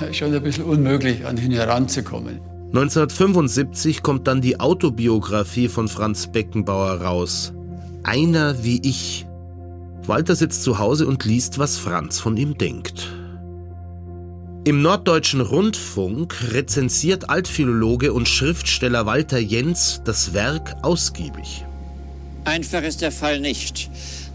äh, 0.00 0.14
schon 0.14 0.34
ein 0.34 0.42
bisschen 0.42 0.64
unmöglich, 0.64 1.26
an 1.26 1.36
ihn 1.36 1.52
heranzukommen. 1.52 2.40
1975 2.68 4.02
kommt 4.02 4.26
dann 4.26 4.40
die 4.40 4.58
Autobiografie 4.58 5.68
von 5.68 5.88
Franz 5.88 6.28
Beckenbauer 6.28 7.02
raus. 7.02 7.52
Einer 8.02 8.64
wie 8.64 8.80
ich. 8.82 9.26
Walter 10.06 10.34
sitzt 10.34 10.62
zu 10.62 10.78
Hause 10.78 11.06
und 11.06 11.26
liest, 11.26 11.58
was 11.58 11.76
Franz 11.76 12.18
von 12.18 12.38
ihm 12.38 12.56
denkt. 12.56 13.14
Im 14.66 14.82
Norddeutschen 14.82 15.40
Rundfunk 15.42 16.52
rezensiert 16.52 17.30
Altphilologe 17.30 18.12
und 18.12 18.26
Schriftsteller 18.26 19.06
Walter 19.06 19.38
Jens 19.38 20.00
das 20.04 20.34
Werk 20.34 20.74
ausgiebig. 20.82 21.64
Einfach 22.44 22.82
ist 22.82 23.00
der 23.00 23.12
Fall 23.12 23.38
nicht. 23.38 23.88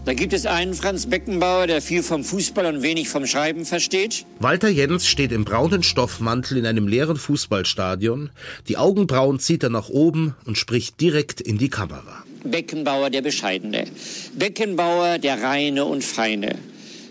Da 0.06 0.14
gibt 0.14 0.32
es 0.32 0.46
einen 0.46 0.72
Franz 0.72 1.04
Beckenbauer, 1.04 1.66
der 1.66 1.82
viel 1.82 2.02
vom 2.02 2.24
Fußball 2.24 2.64
und 2.64 2.80
wenig 2.80 3.10
vom 3.10 3.26
Schreiben 3.26 3.66
versteht. 3.66 4.24
Walter 4.38 4.70
Jens 4.70 5.06
steht 5.06 5.32
im 5.32 5.44
braunen 5.44 5.82
Stoffmantel 5.82 6.56
in 6.56 6.64
einem 6.64 6.88
leeren 6.88 7.18
Fußballstadion. 7.18 8.30
Die 8.68 8.78
Augenbrauen 8.78 9.38
zieht 9.38 9.62
er 9.62 9.68
nach 9.68 9.90
oben 9.90 10.34
und 10.46 10.56
spricht 10.56 10.98
direkt 11.02 11.42
in 11.42 11.58
die 11.58 11.68
Kamera. 11.68 12.24
Beckenbauer 12.42 13.10
der 13.10 13.20
Bescheidene. 13.20 13.84
Beckenbauer 14.32 15.18
der 15.18 15.42
Reine 15.42 15.84
und 15.84 16.02
Feine. 16.02 16.56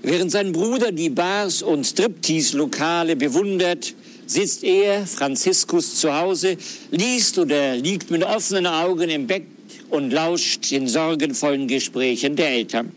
Während 0.04 0.32
sein 0.32 0.52
Bruder 0.52 0.92
die 0.92 1.10
Bars 1.10 1.62
und 1.62 1.86
Striptease-Lokale 1.86 3.16
bewundert, 3.16 3.94
sitzt 4.26 4.64
er, 4.64 5.06
Franziskus, 5.06 5.96
zu 5.96 6.14
Hause, 6.14 6.58
liest 6.90 7.38
oder 7.38 7.76
liegt 7.76 8.10
mit 8.10 8.24
offenen 8.24 8.66
Augen 8.66 9.10
im 9.10 9.28
Bett 9.28 9.44
und 9.90 10.12
lauscht 10.12 10.72
den 10.72 10.88
sorgenvollen 10.88 11.68
Gesprächen 11.68 12.36
der 12.36 12.50
Eltern. 12.50 12.92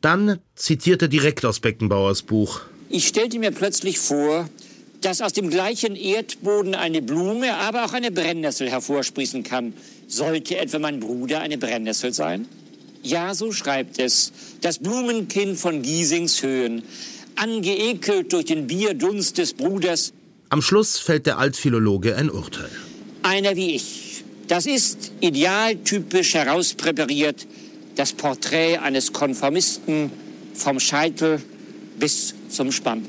Dann 0.00 0.38
zitiert 0.54 1.02
er 1.02 1.08
direkt 1.08 1.44
aus 1.44 1.60
Beckenbauers 1.60 2.22
Buch. 2.22 2.60
Ich 2.88 3.08
stellte 3.08 3.38
mir 3.38 3.50
plötzlich 3.50 3.98
vor, 3.98 4.48
dass 5.00 5.20
aus 5.20 5.32
dem 5.32 5.50
gleichen 5.50 5.96
Erdboden 5.96 6.74
eine 6.74 7.02
Blume, 7.02 7.54
aber 7.56 7.84
auch 7.84 7.92
eine 7.92 8.10
Brennnessel 8.10 8.70
hervorsprießen 8.70 9.42
kann. 9.42 9.74
Sollte 10.06 10.56
etwa 10.56 10.78
mein 10.78 11.00
Bruder 11.00 11.40
eine 11.40 11.58
Brennnessel 11.58 12.12
sein? 12.12 12.46
Ja, 13.08 13.34
so 13.34 13.52
schreibt 13.52 13.98
es. 13.98 14.32
Das 14.60 14.78
Blumenkind 14.80 15.56
von 15.58 15.80
Giesings 15.80 16.42
Höhen. 16.42 16.82
Angeekelt 17.36 18.34
durch 18.34 18.44
den 18.44 18.66
Bierdunst 18.66 19.38
des 19.38 19.54
Bruders. 19.54 20.12
Am 20.50 20.60
Schluss 20.60 20.98
fällt 20.98 21.24
der 21.24 21.38
Altphilologe 21.38 22.16
ein 22.16 22.28
Urteil. 22.28 22.70
Einer 23.22 23.56
wie 23.56 23.74
ich. 23.76 24.24
Das 24.46 24.66
ist 24.66 25.12
idealtypisch 25.20 26.34
herauspräpariert 26.34 27.46
das 27.96 28.12
Porträt 28.12 28.76
eines 28.76 29.14
Konformisten 29.14 30.10
vom 30.52 30.78
Scheitel 30.78 31.40
bis 31.98 32.34
zum 32.50 32.72
Spann. 32.72 33.06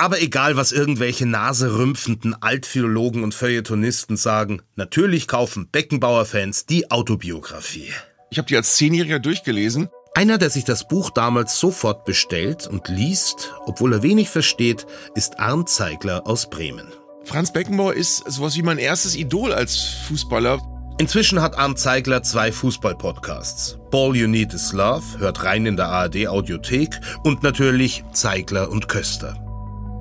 Aber 0.00 0.22
egal, 0.22 0.56
was 0.56 0.72
irgendwelche 0.72 1.26
naserümpfenden 1.26 2.34
Altphilologen 2.40 3.22
und 3.22 3.34
Feuilletonisten 3.34 4.16
sagen, 4.16 4.62
natürlich 4.74 5.28
kaufen 5.28 5.68
Beckenbauer-Fans 5.70 6.64
die 6.64 6.90
Autobiografie. 6.90 7.92
Ich 8.30 8.38
habe 8.38 8.48
die 8.48 8.56
als 8.56 8.76
Zehnjähriger 8.76 9.18
durchgelesen. 9.18 9.90
Einer, 10.14 10.38
der 10.38 10.48
sich 10.48 10.64
das 10.64 10.88
Buch 10.88 11.10
damals 11.10 11.60
sofort 11.60 12.06
bestellt 12.06 12.66
und 12.66 12.88
liest, 12.88 13.52
obwohl 13.66 13.92
er 13.92 14.02
wenig 14.02 14.30
versteht, 14.30 14.86
ist 15.14 15.38
Arndt 15.38 15.68
Zeigler 15.68 16.26
aus 16.26 16.48
Bremen. 16.48 16.86
Franz 17.24 17.52
Beckenbauer 17.52 17.92
ist 17.92 18.24
sowas 18.26 18.56
wie 18.56 18.62
mein 18.62 18.78
erstes 18.78 19.16
Idol 19.16 19.52
als 19.52 19.76
Fußballer. 20.08 20.62
Inzwischen 20.96 21.42
hat 21.42 21.58
Arndt 21.58 21.78
Zeigler 21.78 22.22
zwei 22.22 22.52
Fußball-Podcasts. 22.52 23.76
All 23.92 24.16
You 24.16 24.28
Need 24.28 24.54
Is 24.54 24.72
Love, 24.72 25.18
hört 25.18 25.44
rein 25.44 25.66
in 25.66 25.76
der 25.76 25.88
ARD-Audiothek 25.88 26.98
und 27.22 27.42
natürlich 27.42 28.02
Zeigler 28.14 28.70
und 28.70 28.88
Köster. 28.88 29.49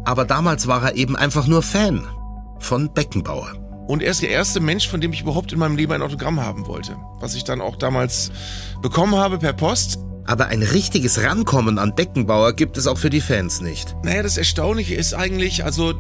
Aber 0.10 0.26
damals 0.26 0.66
war 0.66 0.84
er 0.84 0.96
eben 0.96 1.16
einfach 1.16 1.46
nur 1.46 1.62
Fan 1.62 2.04
von 2.58 2.92
Beckenbauer. 2.92 3.54
Und 3.88 4.02
er 4.02 4.10
ist 4.10 4.24
der 4.24 4.32
erste 4.32 4.60
Mensch, 4.60 4.90
von 4.90 5.02
dem 5.02 5.14
ich 5.14 5.22
überhaupt 5.22 5.54
in 5.54 5.60
meinem 5.60 5.76
Leben 5.76 5.92
ein 5.92 6.02
Autogramm 6.02 6.44
haben 6.44 6.66
wollte. 6.66 6.96
Was 7.20 7.36
ich 7.36 7.44
dann 7.44 7.62
auch 7.62 7.76
damals 7.76 8.32
bekommen 8.82 9.14
habe 9.14 9.38
per 9.38 9.54
Post. 9.54 10.00
Aber 10.26 10.48
ein 10.48 10.62
richtiges 10.62 11.24
Rankommen 11.24 11.80
an 11.80 11.96
Beckenbauer 11.96 12.54
gibt 12.54 12.78
es 12.78 12.86
auch 12.86 12.98
für 12.98 13.10
die 13.10 13.22
Fans 13.22 13.62
nicht. 13.62 13.96
Naja, 14.04 14.22
das 14.22 14.38
Erstaunliche 14.38 14.96
ist 14.96 15.14
eigentlich, 15.14 15.64
also 15.64 15.92
äh, 15.92 15.96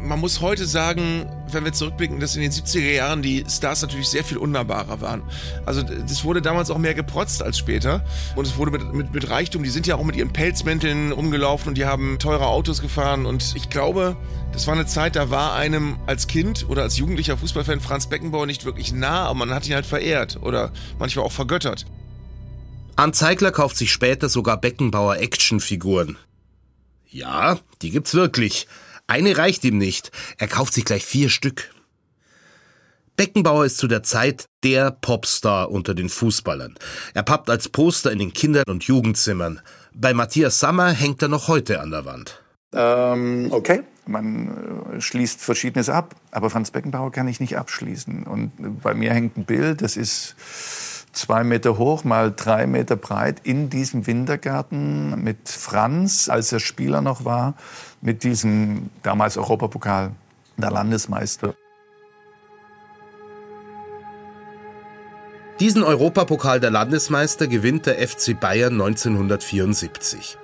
man 0.00 0.20
muss 0.20 0.40
heute 0.40 0.66
sagen, 0.66 1.26
wenn 1.50 1.64
wir 1.64 1.72
zurückblicken, 1.72 2.20
dass 2.20 2.36
in 2.36 2.42
den 2.42 2.52
70er 2.52 2.92
Jahren 2.92 3.22
die 3.22 3.44
Stars 3.48 3.82
natürlich 3.82 4.08
sehr 4.08 4.24
viel 4.24 4.38
unnahbarer 4.38 5.00
waren. 5.00 5.22
Also 5.66 5.82
das 5.82 6.24
wurde 6.24 6.40
damals 6.42 6.70
auch 6.70 6.78
mehr 6.78 6.94
geprotzt 6.94 7.42
als 7.42 7.58
später. 7.58 8.04
Und 8.36 8.46
es 8.46 8.56
wurde 8.56 8.70
mit, 8.70 8.94
mit, 8.94 9.14
mit 9.14 9.30
Reichtum, 9.30 9.62
die 9.62 9.70
sind 9.70 9.86
ja 9.86 9.96
auch 9.96 10.04
mit 10.04 10.16
ihren 10.16 10.32
Pelzmänteln 10.32 11.12
rumgelaufen 11.12 11.68
und 11.68 11.78
die 11.78 11.84
haben 11.84 12.18
teure 12.18 12.46
Autos 12.46 12.80
gefahren. 12.80 13.26
Und 13.26 13.54
ich 13.56 13.68
glaube, 13.68 14.16
das 14.52 14.66
war 14.66 14.74
eine 14.74 14.86
Zeit, 14.86 15.16
da 15.16 15.30
war 15.30 15.54
einem 15.54 15.98
als 16.06 16.26
Kind 16.26 16.66
oder 16.68 16.82
als 16.82 16.96
jugendlicher 16.98 17.36
Fußballfan 17.36 17.80
Franz 17.80 18.06
Beckenbauer 18.06 18.46
nicht 18.46 18.64
wirklich 18.64 18.92
nah, 18.92 19.24
aber 19.24 19.40
man 19.40 19.50
hat 19.54 19.66
ihn 19.66 19.74
halt 19.74 19.86
verehrt 19.86 20.38
oder 20.42 20.72
manchmal 20.98 21.24
auch 21.24 21.32
vergöttert. 21.32 21.86
Arndt 22.96 23.16
Zeigler 23.16 23.52
kauft 23.52 23.76
sich 23.76 23.90
später 23.90 24.28
sogar 24.28 24.60
Beckenbauer 24.60 25.16
Actionfiguren. 25.16 26.18
Ja, 27.08 27.58
die 27.80 27.90
gibt's 27.90 28.14
wirklich. 28.14 28.66
Eine 29.06 29.36
reicht 29.36 29.64
ihm 29.64 29.78
nicht. 29.78 30.10
Er 30.38 30.48
kauft 30.48 30.74
sich 30.74 30.84
gleich 30.84 31.04
vier 31.04 31.28
Stück. 31.28 31.70
Beckenbauer 33.16 33.66
ist 33.66 33.78
zu 33.78 33.88
der 33.88 34.02
Zeit 34.02 34.46
der 34.64 34.90
Popstar 34.90 35.70
unter 35.70 35.94
den 35.94 36.08
Fußballern. 36.08 36.74
Er 37.14 37.22
pappt 37.22 37.50
als 37.50 37.68
Poster 37.68 38.10
in 38.10 38.18
den 38.18 38.32
Kinder- 38.32 38.62
und 38.66 38.84
Jugendzimmern. 38.84 39.60
Bei 39.94 40.14
Matthias 40.14 40.60
Sammer 40.60 40.90
hängt 40.92 41.20
er 41.22 41.28
noch 41.28 41.48
heute 41.48 41.80
an 41.80 41.90
der 41.90 42.04
Wand. 42.04 42.42
Ähm, 42.72 43.48
okay. 43.50 43.82
Man 44.06 44.96
äh, 44.96 45.00
schließt 45.00 45.40
Verschiedenes 45.40 45.88
ab, 45.88 46.16
aber 46.30 46.50
Franz 46.50 46.70
Beckenbauer 46.70 47.12
kann 47.12 47.28
ich 47.28 47.38
nicht 47.38 47.56
abschließen. 47.56 48.24
Und 48.24 48.52
bei 48.82 48.94
mir 48.94 49.12
hängt 49.12 49.36
ein 49.36 49.44
Bild, 49.44 49.82
das 49.82 49.96
ist 49.96 50.34
zwei 51.12 51.44
Meter 51.44 51.78
hoch, 51.78 52.04
mal 52.04 52.32
drei 52.34 52.66
Meter 52.66 52.96
breit, 52.96 53.40
in 53.44 53.70
diesem 53.70 54.06
Wintergarten 54.06 55.22
mit 55.22 55.48
Franz, 55.48 56.28
als 56.28 56.52
er 56.52 56.60
Spieler 56.60 57.00
noch 57.00 57.24
war, 57.24 57.54
mit 58.00 58.24
diesem 58.24 58.90
damals 59.02 59.36
Europapokal 59.36 60.12
der 60.56 60.70
Landesmeister. 60.70 61.54
Diesen 65.60 65.84
Europapokal 65.84 66.58
der 66.58 66.70
Landesmeister 66.70 67.46
gewinnt 67.46 67.86
der 67.86 67.96
FC 68.06 68.38
Bayern 68.38 68.72
1974. 68.72 70.38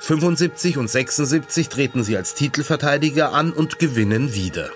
75 0.00 0.78
und 0.78 0.88
76 0.88 1.68
treten 1.68 2.02
sie 2.02 2.16
als 2.16 2.34
Titelverteidiger 2.34 3.32
an 3.32 3.52
und 3.52 3.78
gewinnen 3.78 4.34
wieder. 4.34 4.70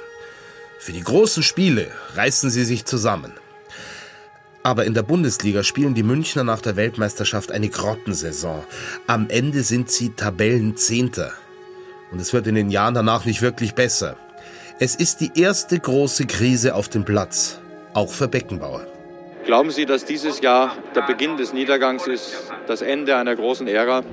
Für 0.79 0.93
die 0.93 1.03
großen 1.03 1.43
Spiele 1.43 1.89
reißen 2.15 2.51
sie 2.51 2.65
sich 2.65 2.85
zusammen. 2.85 3.33
Aber 4.63 4.85
in 4.85 4.95
der 4.95 5.03
Bundesliga 5.03 5.65
spielen 5.65 5.95
die 5.95 6.05
Münchner 6.05 6.45
nach 6.45 6.61
der 6.61 6.77
Weltmeisterschaft 6.77 7.51
eine 7.51 7.69
Grottensaison. 7.69 8.63
Am 9.07 9.29
Ende 9.29 9.63
sind 9.63 9.91
sie 9.91 10.11
Tabellenzehnter. 10.11 11.33
Und 12.13 12.21
es 12.21 12.33
wird 12.33 12.47
in 12.47 12.55
den 12.55 12.71
Jahren 12.71 12.95
danach 12.95 13.25
nicht 13.25 13.43
wirklich 13.43 13.75
besser. 13.75 14.17
Es 14.79 14.95
ist 14.95 15.21
die 15.21 15.33
erste 15.35 15.79
große 15.79 16.27
Krise 16.27 16.75
auf 16.75 16.89
dem 16.89 17.05
Platz, 17.05 17.59
auch 17.95 18.11
für 18.11 18.29
Beckenbauer. 18.29 18.87
Glauben 19.45 19.71
Sie, 19.73 19.87
dass 19.87 20.05
dieses 20.05 20.41
Jahr 20.41 20.77
der 20.95 21.03
Beginn 21.03 21.37
des 21.37 21.53
Niedergangs 21.53 22.07
ist, 22.07 22.37
das 22.69 22.83
Ende 22.83 23.17
einer 23.17 23.35
großen 23.35 23.67
Ära? 23.67 24.05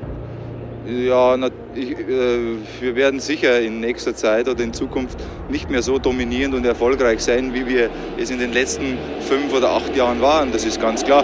Ja, 0.89 1.37
ich, 1.75 1.91
äh, 1.91 2.57
wir 2.79 2.95
werden 2.95 3.19
sicher 3.19 3.59
in 3.61 3.79
nächster 3.79 4.15
Zeit 4.15 4.49
oder 4.49 4.63
in 4.63 4.73
Zukunft 4.73 5.19
nicht 5.47 5.69
mehr 5.69 5.83
so 5.83 5.99
dominierend 5.99 6.55
und 6.55 6.65
erfolgreich 6.65 7.19
sein, 7.19 7.53
wie 7.53 7.67
wir 7.67 7.89
es 8.17 8.31
in 8.31 8.39
den 8.39 8.53
letzten 8.53 8.97
fünf 9.27 9.53
oder 9.53 9.69
acht 9.69 9.95
Jahren 9.95 10.19
waren. 10.21 10.51
Das 10.51 10.65
ist 10.65 10.81
ganz 10.81 11.03
klar. 11.03 11.23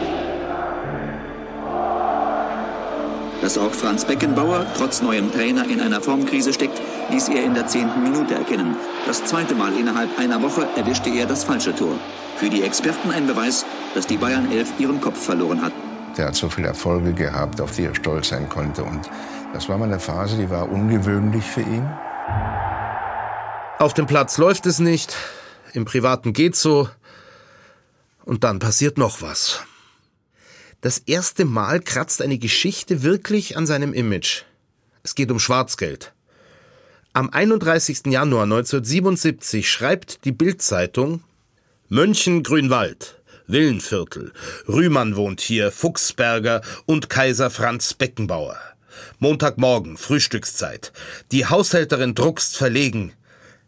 Dass 3.41 3.57
auch 3.57 3.71
Franz 3.71 4.05
Beckenbauer 4.05 4.65
trotz 4.77 5.01
neuem 5.01 5.31
Trainer 5.31 5.67
in 5.67 5.81
einer 5.81 6.01
Formkrise 6.01 6.53
steckt, 6.53 6.79
ließ 7.11 7.29
er 7.29 7.43
in 7.43 7.55
der 7.55 7.67
zehnten 7.67 8.03
Minute 8.03 8.35
erkennen. 8.35 8.75
Das 9.07 9.23
zweite 9.25 9.55
Mal 9.55 9.73
innerhalb 9.77 10.09
einer 10.19 10.41
Woche 10.43 10.67
erwischte 10.75 11.09
er 11.09 11.25
das 11.25 11.43
falsche 11.43 11.75
Tor. 11.75 11.95
Für 12.37 12.49
die 12.49 12.61
Experten 12.61 13.11
ein 13.11 13.25
Beweis, 13.25 13.65
dass 13.95 14.05
die 14.05 14.17
Bayern 14.17 14.51
11 14.51 14.73
ihren 14.79 15.01
Kopf 15.01 15.17
verloren 15.23 15.61
hatten. 15.61 15.85
Der 16.17 16.27
hat 16.27 16.35
so 16.35 16.49
viele 16.49 16.67
Erfolge 16.67 17.13
gehabt, 17.13 17.59
auf 17.59 17.75
die 17.75 17.83
er 17.83 17.95
stolz 17.95 18.29
sein 18.29 18.47
konnte. 18.47 18.83
Und 18.83 19.01
das 19.55 19.69
war 19.69 19.77
mal 19.77 19.85
eine 19.85 20.01
Phase, 20.01 20.35
die 20.35 20.49
war 20.49 20.69
ungewöhnlich 20.69 21.45
für 21.45 21.61
ihn. 21.61 21.89
Auf 23.79 23.93
dem 23.93 24.05
Platz 24.05 24.37
läuft 24.37 24.65
es 24.65 24.79
nicht, 24.79 25.15
im 25.71 25.85
Privaten 25.85 26.33
geht's 26.33 26.61
so. 26.61 26.89
Und 28.25 28.43
dann 28.43 28.59
passiert 28.59 28.97
noch 28.97 29.21
was. 29.21 29.61
Das 30.81 30.97
erste 30.97 31.45
Mal 31.45 31.79
kratzt 31.79 32.21
eine 32.21 32.37
Geschichte 32.37 33.01
wirklich 33.01 33.55
an 33.55 33.65
seinem 33.65 33.93
Image. 33.93 34.43
Es 35.03 35.15
geht 35.15 35.31
um 35.31 35.39
Schwarzgeld. 35.39 36.13
Am 37.13 37.29
31. 37.29 38.07
Januar 38.07 38.43
1977 38.43 39.71
schreibt 39.71 40.25
die 40.25 40.33
Bildzeitung 40.33 41.23
München 41.87 42.43
Grünwald, 42.43 43.21
Villenviertel, 43.47 44.33
Rühmann 44.67 45.15
wohnt 45.15 45.39
hier, 45.39 45.71
Fuchsberger 45.71 46.61
und 46.85 47.09
Kaiser 47.09 47.49
Franz 47.49 47.93
Beckenbauer. 47.93 48.59
Montagmorgen, 49.19 49.97
Frühstückszeit. 49.97 50.93
Die 51.31 51.45
Haushälterin 51.45 52.15
druckst 52.15 52.57
verlegen. 52.57 53.13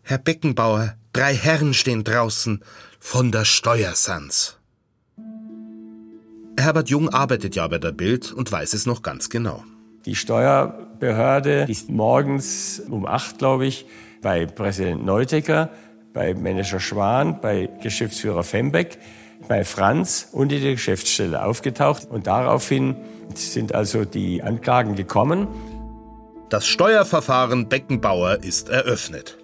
Herr 0.03 0.17
Beckenbauer, 0.17 0.95
drei 1.13 1.35
Herren 1.35 1.73
stehen 1.73 2.03
draußen 2.03 2.63
von 2.99 3.31
der 3.31 3.45
Steuersans. 3.45 4.57
Herbert 6.59 6.89
Jung 6.89 7.09
arbeitet 7.09 7.55
ja 7.55 7.67
bei 7.67 7.77
der 7.77 7.91
Bild 7.91 8.31
und 8.31 8.51
weiß 8.51 8.73
es 8.73 8.85
noch 8.85 9.01
ganz 9.03 9.29
genau. 9.29 9.63
Die 10.05 10.15
Steuerbehörde 10.15 11.65
ist 11.69 11.89
morgens 11.89 12.81
um 12.89 13.05
acht, 13.05 13.37
glaube 13.37 13.67
ich, 13.67 13.85
bei 14.21 14.45
Präsident 14.45 15.05
Neudecker, 15.05 15.69
bei 16.13 16.33
Manager 16.33 16.79
Schwan, 16.79 17.41
bei 17.41 17.69
Geschäftsführer 17.83 18.43
Fembeck, 18.43 18.97
bei 19.47 19.63
Franz 19.63 20.29
und 20.31 20.51
in 20.51 20.61
der 20.61 20.73
Geschäftsstelle 20.73 21.43
aufgetaucht. 21.43 22.05
Und 22.09 22.27
daraufhin 22.27 22.95
sind 23.33 23.73
also 23.73 24.05
die 24.05 24.43
Anklagen 24.43 24.95
gekommen. 24.95 25.47
Das 26.49 26.67
Steuerverfahren 26.67 27.67
Beckenbauer 27.67 28.43
ist 28.43 28.69
eröffnet. 28.69 29.37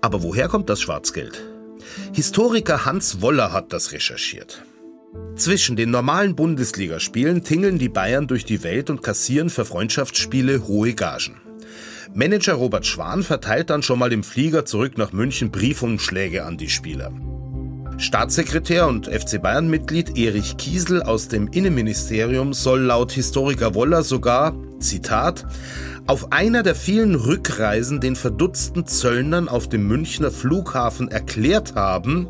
Aber 0.00 0.22
woher 0.22 0.48
kommt 0.48 0.70
das 0.70 0.80
Schwarzgeld? 0.80 1.42
Historiker 2.12 2.84
Hans 2.84 3.20
Woller 3.20 3.52
hat 3.52 3.72
das 3.72 3.92
recherchiert. 3.92 4.64
Zwischen 5.36 5.76
den 5.76 5.90
normalen 5.90 6.36
Bundesligaspielen 6.36 7.42
tingeln 7.44 7.78
die 7.78 7.88
Bayern 7.88 8.26
durch 8.26 8.44
die 8.44 8.62
Welt 8.62 8.90
und 8.90 9.02
kassieren 9.02 9.50
für 9.50 9.64
Freundschaftsspiele 9.64 10.66
hohe 10.66 10.94
Gagen. 10.94 11.40
Manager 12.14 12.54
Robert 12.54 12.86
Schwan 12.86 13.22
verteilt 13.22 13.70
dann 13.70 13.82
schon 13.82 13.98
mal 13.98 14.12
im 14.12 14.24
Flieger 14.24 14.64
zurück 14.64 14.98
nach 14.98 15.12
München 15.12 15.50
Briefumschläge 15.50 16.44
an 16.44 16.58
die 16.58 16.68
Spieler. 16.68 17.12
Staatssekretär 18.00 18.88
und 18.88 19.08
FC 19.08 19.42
Bayern-Mitglied 19.42 20.16
Erich 20.16 20.56
Kiesel 20.56 21.02
aus 21.02 21.28
dem 21.28 21.48
Innenministerium 21.48 22.54
soll 22.54 22.80
laut 22.80 23.12
Historiker 23.12 23.74
Woller 23.74 24.02
sogar, 24.02 24.54
Zitat, 24.78 25.46
auf 26.06 26.32
einer 26.32 26.62
der 26.62 26.74
vielen 26.74 27.14
Rückreisen 27.14 28.00
den 28.00 28.16
verdutzten 28.16 28.86
Zöllnern 28.86 29.50
auf 29.50 29.68
dem 29.68 29.86
Münchner 29.86 30.30
Flughafen 30.30 31.08
erklärt 31.08 31.74
haben, 31.74 32.26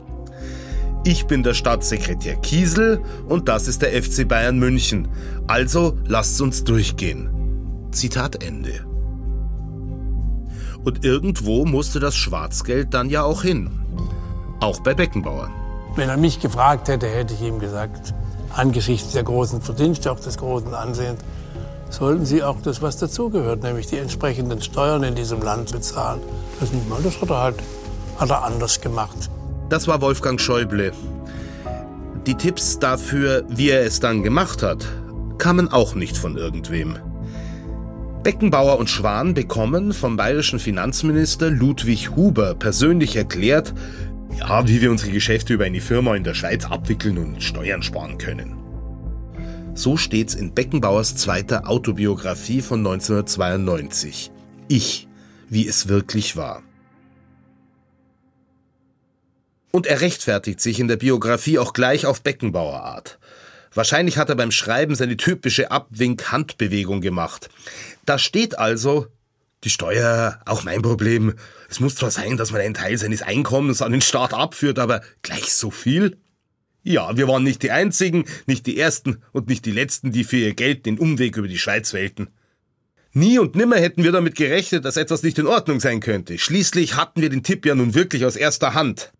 ich 1.05 1.27
bin 1.27 1.45
der 1.45 1.55
Staatssekretär 1.55 2.37
Kiesel 2.37 3.01
und 3.27 3.49
das 3.49 3.69
ist 3.69 3.81
der 3.81 3.91
FC 4.03 4.29
Bayern 4.29 4.59
München. 4.59 5.09
Also 5.47 5.97
lasst 6.07 6.43
uns 6.43 6.63
durchgehen. 6.63 7.31
Zitat 7.91 8.45
Ende. 8.45 8.85
Und 10.85 11.05
irgendwo 11.05 11.65
musste 11.65 12.01
das 12.01 12.17
Schwarzgeld 12.17 12.93
dann 12.93 13.09
ja 13.09 13.23
auch 13.23 13.43
hin. 13.43 13.71
Auch 14.61 14.81
bei 14.81 14.93
Beckenbauer. 14.93 15.51
Wenn 15.97 16.09
er 16.09 16.17
mich 16.17 16.41
gefragt 16.41 16.89
hätte, 16.89 17.07
hätte 17.07 17.35
ich 17.35 17.43
ihm 17.43 17.59
gesagt, 17.59 18.15
angesichts 18.55 19.13
der 19.13 19.25
großen 19.25 19.61
Verdienste, 19.61 20.11
auch 20.13 20.21
des 20.21 20.37
großen 20.39 20.75
Ansehens, 20.75 21.21
sollten 21.91 22.25
Sie 22.25 22.43
auch 22.43 22.57
das, 22.63 22.83
was 22.83 22.97
dazugehört, 22.99 23.63
nämlich 23.63 23.89
die 23.89 23.99
entsprechenden 23.99 24.63
Steuern 24.63 25.03
in 25.03 25.15
diesem 25.15 25.43
Land 25.43 25.73
bezahlen. 25.73 26.21
Das, 26.61 26.71
das 27.03 27.21
hat 27.21 27.31
er 27.31 27.43
halt 27.43 27.57
hat 28.21 28.31
er 28.31 28.45
anders 28.45 28.81
gemacht. 28.81 29.31
Das 29.71 29.89
war 29.89 30.03
Wolfgang 30.03 30.39
Schäuble. 30.39 30.93
Die 32.27 32.35
Tipps 32.35 32.79
dafür, 32.79 33.45
wie 33.49 33.71
er 33.71 33.83
es 33.83 33.99
dann 33.99 34.23
gemacht 34.23 34.63
hat, 34.63 34.87
kamen 35.39 35.73
auch 35.73 35.95
nicht 35.95 36.19
von 36.19 36.37
irgendwem. 36.37 36.99
Beckenbauer 38.23 38.79
und 38.79 38.91
Schwan 38.91 39.33
bekommen 39.33 39.95
vom 39.95 40.19
bayerischen 40.19 40.59
Finanzminister 40.59 41.51
Ludwig 41.51 42.15
Huber 42.15 42.55
persönlich 42.55 43.17
erklärt, 43.17 43.73
ja, 44.39 44.67
wie 44.69 44.81
wir 44.81 44.91
unsere 44.91 45.11
Geschäfte 45.11 45.55
über 45.55 45.65
eine 45.65 45.81
Firma 45.81 46.15
in 46.17 46.25
der 46.25 46.35
Schweiz 46.35 46.65
abwickeln 46.65 47.19
und 47.19 47.43
Steuern 47.43 47.83
sparen 47.83 48.19
können. 48.19 48.57
So 49.75 49.97
steht's 49.97 50.35
in 50.35 50.53
Beckenbauers 50.53 51.17
zweiter 51.17 51.69
Autobiografie 51.69 52.61
von 52.61 52.81
1992. 52.81 54.31
Ich, 54.69 55.09
wie 55.49 55.67
es 55.67 55.89
wirklich 55.89 56.37
war. 56.37 56.63
Und 59.71 59.87
er 59.87 60.01
rechtfertigt 60.01 60.61
sich 60.61 60.81
in 60.81 60.89
der 60.89 60.97
Biografie 60.97 61.59
auch 61.59 61.73
gleich 61.73 62.07
auf 62.07 62.23
Beckenbauer 62.23 62.83
Art. 62.83 63.19
Wahrscheinlich 63.73 64.19
hat 64.19 64.29
er 64.29 64.35
beim 64.35 64.51
Schreiben 64.51 64.97
seine 64.97 65.17
typische 65.17 65.71
Abwink-Handbewegung 65.71 67.01
gemacht. 67.01 67.49
Da 68.05 68.19
steht 68.19 68.59
also, 68.59 69.07
die 69.65 69.71
Steuer, 69.71 70.41
auch 70.47 70.65
mein 70.65 70.83
Problem. 70.83 71.35
Es 71.69 71.81
muss 71.81 71.95
zwar 71.95 72.11
sein, 72.11 72.37
dass 72.37 72.51
man 72.51 72.61
einen 72.61 72.75
Teil 72.75 72.97
seines 72.97 73.23
Einkommens 73.23 73.83
an 73.83 73.93
den 73.93 74.01
Staat 74.01 74.33
abführt, 74.33 74.79
aber 74.79 75.03
gleich 75.23 75.53
so 75.53 75.71
viel? 75.71 76.19
Ja, 76.83 77.17
wir 77.17 77.29
waren 77.29 77.43
nicht 77.45 77.63
die 77.63 77.71
Einzigen, 77.71 78.25
nicht 78.47 78.67
die 78.67 78.79
Ersten 78.79 79.23
und 79.33 79.49
nicht 79.49 79.67
die 79.67 79.73
Letzten, 79.73 80.13
die 80.13 80.25
für 80.25 80.39
ihr 80.39 80.55
Geld 80.55 80.87
den 80.87 80.99
Umweg 80.99 81.37
über 81.37 81.49
die 81.49 81.59
Schweiz 81.59 81.93
wählten. 81.93 82.29
Nie 83.13 83.39
und 83.39 83.55
nimmer 83.55 83.77
hätten 83.77 84.05
wir 84.05 84.13
damit 84.13 84.37
gerechnet, 84.37 84.85
dass 84.85 84.97
etwas 84.97 85.23
nicht 85.23 85.39
in 85.39 85.47
Ordnung 85.47 85.81
sein 85.81 86.01
könnte. 86.01 86.39
Schließlich 86.39 86.95
hatten 86.95 87.21
wir 87.21 87.29
den 87.29 87.43
Tipp 87.43 87.67
ja 87.67 87.75
nun 87.75 87.95
wirklich 87.95 88.25
aus 88.25 88.37
erster 88.37 88.73
Hand. 88.73 89.13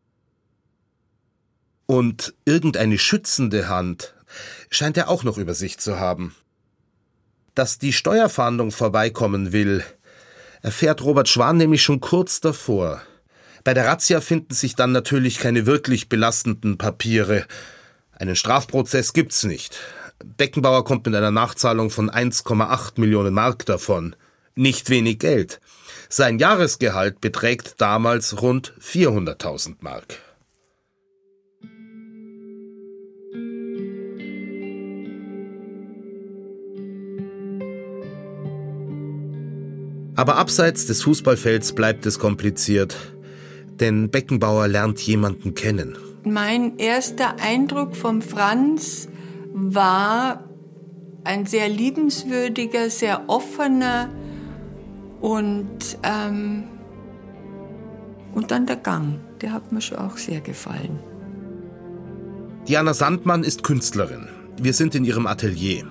Und 1.87 2.35
irgendeine 2.45 2.99
schützende 2.99 3.69
Hand 3.69 4.15
scheint 4.71 4.97
er 4.97 5.09
auch 5.09 5.25
noch 5.25 5.39
über 5.39 5.55
sich 5.55 5.79
zu 5.79 5.99
haben. 5.99 6.35
Dass 7.57 7.79
die 7.79 7.93
Steuerfahndung 7.93 8.71
vorbeikommen 8.71 9.53
will, 9.53 9.85
erfährt 10.63 11.03
Robert 11.03 11.29
Schwan 11.29 11.57
nämlich 11.57 11.83
schon 11.83 12.01
kurz 12.01 12.41
davor. 12.41 13.03
Bei 13.65 13.75
der 13.75 13.87
Razzia 13.87 14.21
finden 14.21 14.55
sich 14.55 14.75
dann 14.75 14.93
natürlich 14.93 15.39
keine 15.39 15.67
wirklich 15.67 16.09
belastenden 16.09 16.79
Papiere. 16.79 17.47
Einen 18.13 18.37
Strafprozess 18.37 19.13
gibt's 19.13 19.45
nicht. 19.45 19.79
Beckenbauer 20.25 20.85
kommt 20.85 21.07
mit 21.07 21.15
einer 21.15 21.31
Nachzahlung 21.31 21.91
von 21.91 22.11
1,8 22.11 23.01
Millionen 23.01 23.35
Mark 23.35 23.67
davon. 23.67 24.17
Nicht 24.55 24.91
wenig 24.91 25.19
Geld. 25.19 25.61
Sein 26.09 26.39
Jahresgehalt 26.39 27.21
beträgt 27.21 27.81
damals 27.81 28.43
rund 28.43 28.75
400.000 28.81 29.77
Mark. 29.81 30.19
Aber 40.17 40.37
abseits 40.37 40.87
des 40.87 41.03
Fußballfelds 41.03 41.73
bleibt 41.75 42.07
es 42.07 42.19
kompliziert, 42.19 42.97
denn 43.81 44.11
Beckenbauer 44.11 44.69
lernt 44.69 45.01
jemanden 45.01 45.55
kennen. 45.55 45.97
Mein 46.25 46.79
erster 46.79 47.37
Eindruck 47.41 47.97
vom 47.97 48.21
Franz 48.21 49.09
war 49.53 50.45
ein 51.25 51.47
sehr 51.47 51.69
liebenswürdiger, 51.69 52.91
sehr 52.91 53.29
offener 53.29 54.11
und, 55.21 55.99
ähm, 56.03 56.65
und 58.35 58.51
dann 58.51 58.67
der 58.67 58.77
Gang. 58.77 59.21
Der 59.41 59.53
hat 59.53 59.73
mir 59.73 59.81
schon 59.81 59.99
auch 59.99 60.17
sehr 60.17 60.41
gefallen. 60.41 60.99
Diana 62.69 62.93
Sandmann 62.93 63.43
ist 63.43 63.63
Künstlerin. 63.63 64.29
Wir 64.61 64.75
sind 64.75 64.95
in 64.95 65.05
ihrem 65.05 65.27
Atelier. 65.27 65.87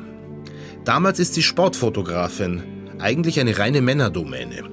Damals 0.86 1.20
ist 1.20 1.34
sie 1.34 1.44
Sportfotografin, 1.44 2.62
eigentlich 3.02 3.40
eine 3.40 3.58
reine 3.58 3.82
Männerdomäne. 3.82 4.64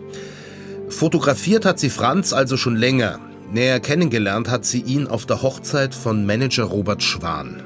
Fotografiert 0.89 1.65
hat 1.65 1.79
sie 1.79 1.91
Franz 1.91 2.33
also 2.33 2.57
schon 2.57 2.77
länger. 2.77 3.19
Näher 3.53 3.81
kennengelernt 3.81 4.49
hat 4.49 4.65
sie 4.65 4.81
ihn 4.81 5.07
auf 5.07 5.27
der 5.27 5.43
Hochzeit 5.43 5.95
von 5.95 6.27
Manager 6.27 6.65
Robert 6.65 7.03
Schwan. 7.03 7.63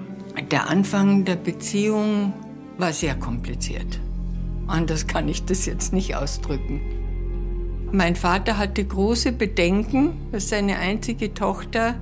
Der 0.50 0.68
Anfang 0.68 1.24
der 1.24 1.36
Beziehung 1.36 2.32
war 2.78 2.92
sehr 2.92 3.14
kompliziert. 3.14 4.00
Anders 4.66 5.06
kann 5.06 5.28
ich 5.28 5.44
das 5.44 5.66
jetzt 5.66 5.92
nicht 5.92 6.16
ausdrücken. 6.16 6.80
Mein 7.92 8.14
Vater 8.14 8.56
hatte 8.56 8.84
große 8.84 9.32
Bedenken, 9.32 10.12
dass 10.32 10.48
seine 10.48 10.78
einzige 10.78 11.34
Tochter 11.34 11.96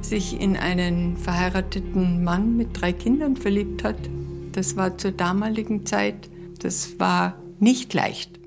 sich 0.00 0.40
in 0.40 0.56
einen 0.56 1.16
verheirateten 1.16 2.24
Mann 2.24 2.56
mit 2.56 2.80
drei 2.80 2.92
Kindern 2.92 3.36
verliebt 3.36 3.84
hat. 3.84 3.98
Das 4.52 4.76
war 4.76 4.96
zur 4.98 5.12
damaligen 5.12 5.86
Zeit, 5.86 6.30
das 6.60 6.98
war 6.98 7.34
nicht 7.62 7.94
leicht. 7.94 8.38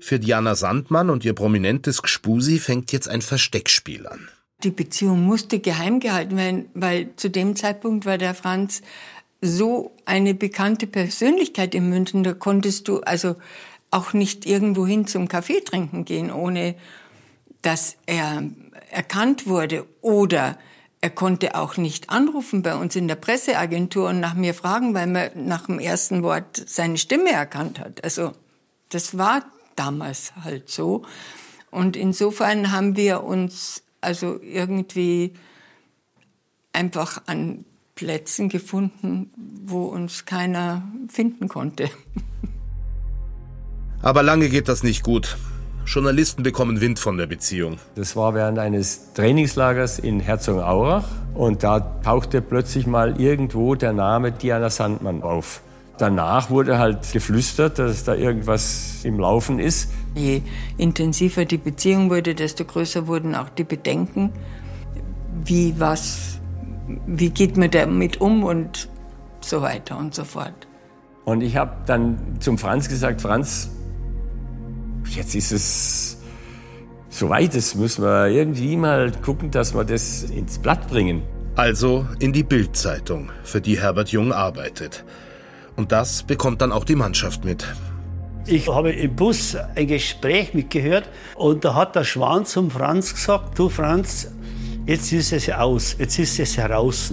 Für 0.00 0.18
Diana 0.18 0.54
Sandmann 0.54 1.10
und 1.10 1.24
ihr 1.24 1.34
prominentes 1.34 2.02
Gspusi 2.02 2.58
fängt 2.58 2.90
jetzt 2.90 3.08
ein 3.08 3.22
Versteckspiel 3.22 4.06
an. 4.06 4.28
Die 4.62 4.70
Beziehung 4.70 5.22
musste 5.22 5.58
geheim 5.58 6.00
gehalten 6.00 6.36
werden, 6.36 6.68
weil 6.74 7.10
zu 7.16 7.30
dem 7.30 7.56
Zeitpunkt 7.56 8.04
war 8.04 8.18
der 8.18 8.34
Franz 8.34 8.82
so 9.40 9.96
eine 10.04 10.34
bekannte 10.34 10.86
Persönlichkeit 10.86 11.74
in 11.74 11.88
München, 11.88 12.24
da 12.24 12.34
konntest 12.34 12.88
du 12.88 13.00
also 13.00 13.36
auch 13.90 14.12
nicht 14.12 14.44
irgendwo 14.46 14.86
hin 14.86 15.06
zum 15.06 15.28
Kaffee 15.28 15.60
trinken 15.60 16.04
gehen, 16.04 16.30
ohne 16.30 16.74
dass 17.62 17.96
er 18.06 18.42
erkannt 18.90 19.46
wurde 19.46 19.86
oder 20.00 20.58
er 21.02 21.10
konnte 21.10 21.54
auch 21.54 21.76
nicht 21.76 22.10
anrufen 22.10 22.62
bei 22.62 22.74
uns 22.74 22.94
in 22.94 23.08
der 23.08 23.14
Presseagentur 23.14 24.10
und 24.10 24.20
nach 24.20 24.34
mir 24.34 24.52
fragen, 24.52 24.92
weil 24.94 25.06
man 25.06 25.30
nach 25.46 25.66
dem 25.66 25.78
ersten 25.78 26.22
Wort 26.22 26.62
seine 26.66 26.98
Stimme 26.98 27.32
erkannt 27.32 27.80
hat. 27.80 28.04
Also 28.04 28.32
das 28.90 29.16
war 29.16 29.44
damals 29.76 30.32
halt 30.44 30.68
so. 30.68 31.02
Und 31.70 31.96
insofern 31.96 32.70
haben 32.70 32.96
wir 32.96 33.22
uns 33.22 33.82
also 34.02 34.40
irgendwie 34.42 35.32
einfach 36.72 37.22
an 37.26 37.64
Plätzen 37.94 38.48
gefunden, 38.48 39.30
wo 39.64 39.84
uns 39.84 40.24
keiner 40.24 40.82
finden 41.08 41.48
konnte. 41.48 41.88
Aber 44.02 44.22
lange 44.22 44.48
geht 44.48 44.68
das 44.68 44.82
nicht 44.82 45.02
gut. 45.02 45.36
Journalisten 45.90 46.44
bekommen 46.44 46.80
Wind 46.80 47.00
von 47.00 47.18
der 47.18 47.26
Beziehung. 47.26 47.78
Das 47.96 48.14
war 48.14 48.32
während 48.32 48.60
eines 48.60 49.12
Trainingslagers 49.14 49.98
in 49.98 50.20
Herzogenaurach 50.20 51.08
und 51.34 51.64
da 51.64 51.80
tauchte 51.80 52.40
plötzlich 52.42 52.86
mal 52.86 53.20
irgendwo 53.20 53.74
der 53.74 53.92
Name 53.92 54.30
Diana 54.30 54.70
Sandmann 54.70 55.24
auf. 55.24 55.62
Danach 55.98 56.48
wurde 56.48 56.78
halt 56.78 57.10
geflüstert, 57.12 57.80
dass 57.80 58.04
da 58.04 58.14
irgendwas 58.14 59.00
im 59.02 59.18
Laufen 59.18 59.58
ist. 59.58 59.90
Je 60.14 60.42
intensiver 60.78 61.44
die 61.44 61.58
Beziehung 61.58 62.08
wurde, 62.08 62.36
desto 62.36 62.64
größer 62.64 63.08
wurden 63.08 63.34
auch 63.34 63.48
die 63.48 63.64
Bedenken, 63.64 64.30
wie 65.44 65.74
was, 65.76 66.38
wie 67.08 67.30
geht 67.30 67.56
man 67.56 67.72
damit 67.72 68.20
um 68.20 68.44
und 68.44 68.88
so 69.40 69.60
weiter 69.60 69.98
und 69.98 70.14
so 70.14 70.22
fort. 70.22 70.68
Und 71.24 71.40
ich 71.40 71.56
habe 71.56 71.72
dann 71.86 72.16
zum 72.38 72.58
Franz 72.58 72.88
gesagt, 72.88 73.20
Franz, 73.20 73.70
jetzt 75.16 75.34
ist 75.34 75.52
es 75.52 76.18
soweit, 77.08 77.54
das 77.54 77.74
müssen 77.74 78.04
wir 78.04 78.28
irgendwie 78.28 78.76
mal 78.76 79.12
gucken, 79.22 79.50
dass 79.50 79.74
wir 79.74 79.84
das 79.84 80.24
ins 80.24 80.58
Blatt 80.58 80.88
bringen. 80.88 81.22
Also 81.56 82.06
in 82.20 82.32
die 82.32 82.44
Bildzeitung, 82.44 83.30
für 83.42 83.60
die 83.60 83.78
Herbert 83.78 84.10
Jung 84.10 84.32
arbeitet. 84.32 85.04
Und 85.76 85.92
das 85.92 86.22
bekommt 86.22 86.62
dann 86.62 86.72
auch 86.72 86.84
die 86.84 86.94
Mannschaft 86.94 87.44
mit. 87.44 87.66
Ich 88.46 88.68
habe 88.68 88.92
im 88.92 89.14
Bus 89.14 89.56
ein 89.74 89.86
Gespräch 89.86 90.54
mitgehört 90.54 91.08
und 91.36 91.64
da 91.64 91.74
hat 91.74 91.94
der 91.94 92.04
Schwan 92.04 92.46
zum 92.46 92.70
Franz 92.70 93.14
gesagt, 93.14 93.58
du 93.58 93.68
Franz, 93.68 94.30
jetzt 94.86 95.12
ist 95.12 95.32
es 95.32 95.50
aus, 95.50 95.96
jetzt 95.98 96.18
ist 96.18 96.40
es 96.40 96.56
heraus. 96.56 97.12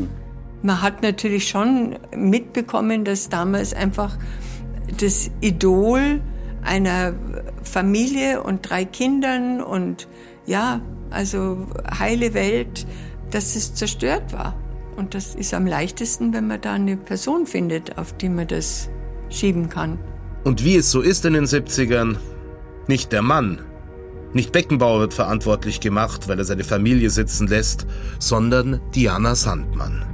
Man 0.63 0.81
hat 0.81 1.03
natürlich 1.03 1.47
schon 1.47 1.97
mitbekommen, 2.15 3.05
dass 3.05 3.29
damals 3.29 3.73
einfach 3.73 4.17
das 4.99 5.29
Idol 5.41 6.21
einer 6.67 7.13
Familie 7.63 8.43
und 8.43 8.69
drei 8.69 8.85
Kindern 8.85 9.61
und 9.61 10.07
ja, 10.45 10.81
also 11.09 11.67
heile 11.97 12.33
Welt, 12.33 12.85
dass 13.31 13.55
es 13.55 13.73
zerstört 13.73 14.33
war. 14.33 14.55
Und 14.95 15.13
das 15.13 15.35
ist 15.35 15.53
am 15.53 15.65
leichtesten, 15.65 16.33
wenn 16.33 16.47
man 16.47 16.61
da 16.61 16.73
eine 16.73 16.97
Person 16.97 17.45
findet, 17.45 17.97
auf 17.97 18.13
die 18.17 18.29
man 18.29 18.47
das 18.47 18.89
schieben 19.29 19.69
kann. 19.69 19.99
Und 20.43 20.63
wie 20.63 20.75
es 20.75 20.91
so 20.91 21.01
ist 21.01 21.25
in 21.25 21.33
den 21.33 21.45
70ern, 21.45 22.17
nicht 22.87 23.11
der 23.11 23.21
Mann, 23.21 23.59
nicht 24.33 24.51
Beckenbauer 24.51 24.99
wird 24.99 25.13
verantwortlich 25.13 25.79
gemacht, 25.79 26.27
weil 26.27 26.37
er 26.39 26.45
seine 26.45 26.63
Familie 26.63 27.09
sitzen 27.09 27.47
lässt, 27.47 27.87
sondern 28.19 28.81
Diana 28.93 29.35
Sandmann. 29.35 30.05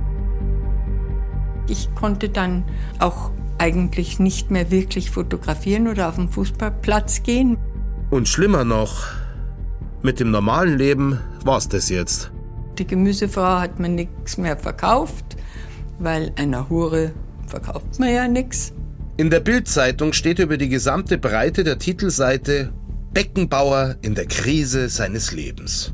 Ich 1.67 1.93
konnte 1.95 2.29
dann 2.29 2.63
auch 2.99 3.31
eigentlich 3.57 4.19
nicht 4.19 4.51
mehr 4.51 4.71
wirklich 4.71 5.11
fotografieren 5.11 5.87
oder 5.87 6.09
auf 6.09 6.15
den 6.15 6.29
Fußballplatz 6.29 7.23
gehen. 7.23 7.57
Und 8.09 8.27
schlimmer 8.27 8.63
noch, 8.63 9.07
mit 10.01 10.19
dem 10.19 10.31
normalen 10.31 10.77
Leben 10.77 11.19
war's 11.45 11.69
das 11.69 11.89
jetzt. 11.89 12.31
Die 12.77 12.87
Gemüsefrau 12.87 13.59
hat 13.59 13.79
mir 13.79 13.89
nichts 13.89 14.37
mehr 14.37 14.57
verkauft, 14.57 15.37
weil 15.99 16.31
einer 16.35 16.69
Hure 16.69 17.11
verkauft 17.47 17.99
man 17.99 18.13
ja 18.13 18.27
nichts. 18.27 18.73
In 19.15 19.29
der 19.29 19.39
Bildzeitung 19.39 20.11
steht 20.13 20.39
über 20.39 20.57
die 20.57 20.69
gesamte 20.69 21.17
Breite 21.17 21.63
der 21.63 21.77
Titelseite 21.77 22.73
Beckenbauer 23.13 23.97
in 24.01 24.15
der 24.15 24.25
Krise 24.25 24.89
seines 24.89 25.31
Lebens. 25.31 25.93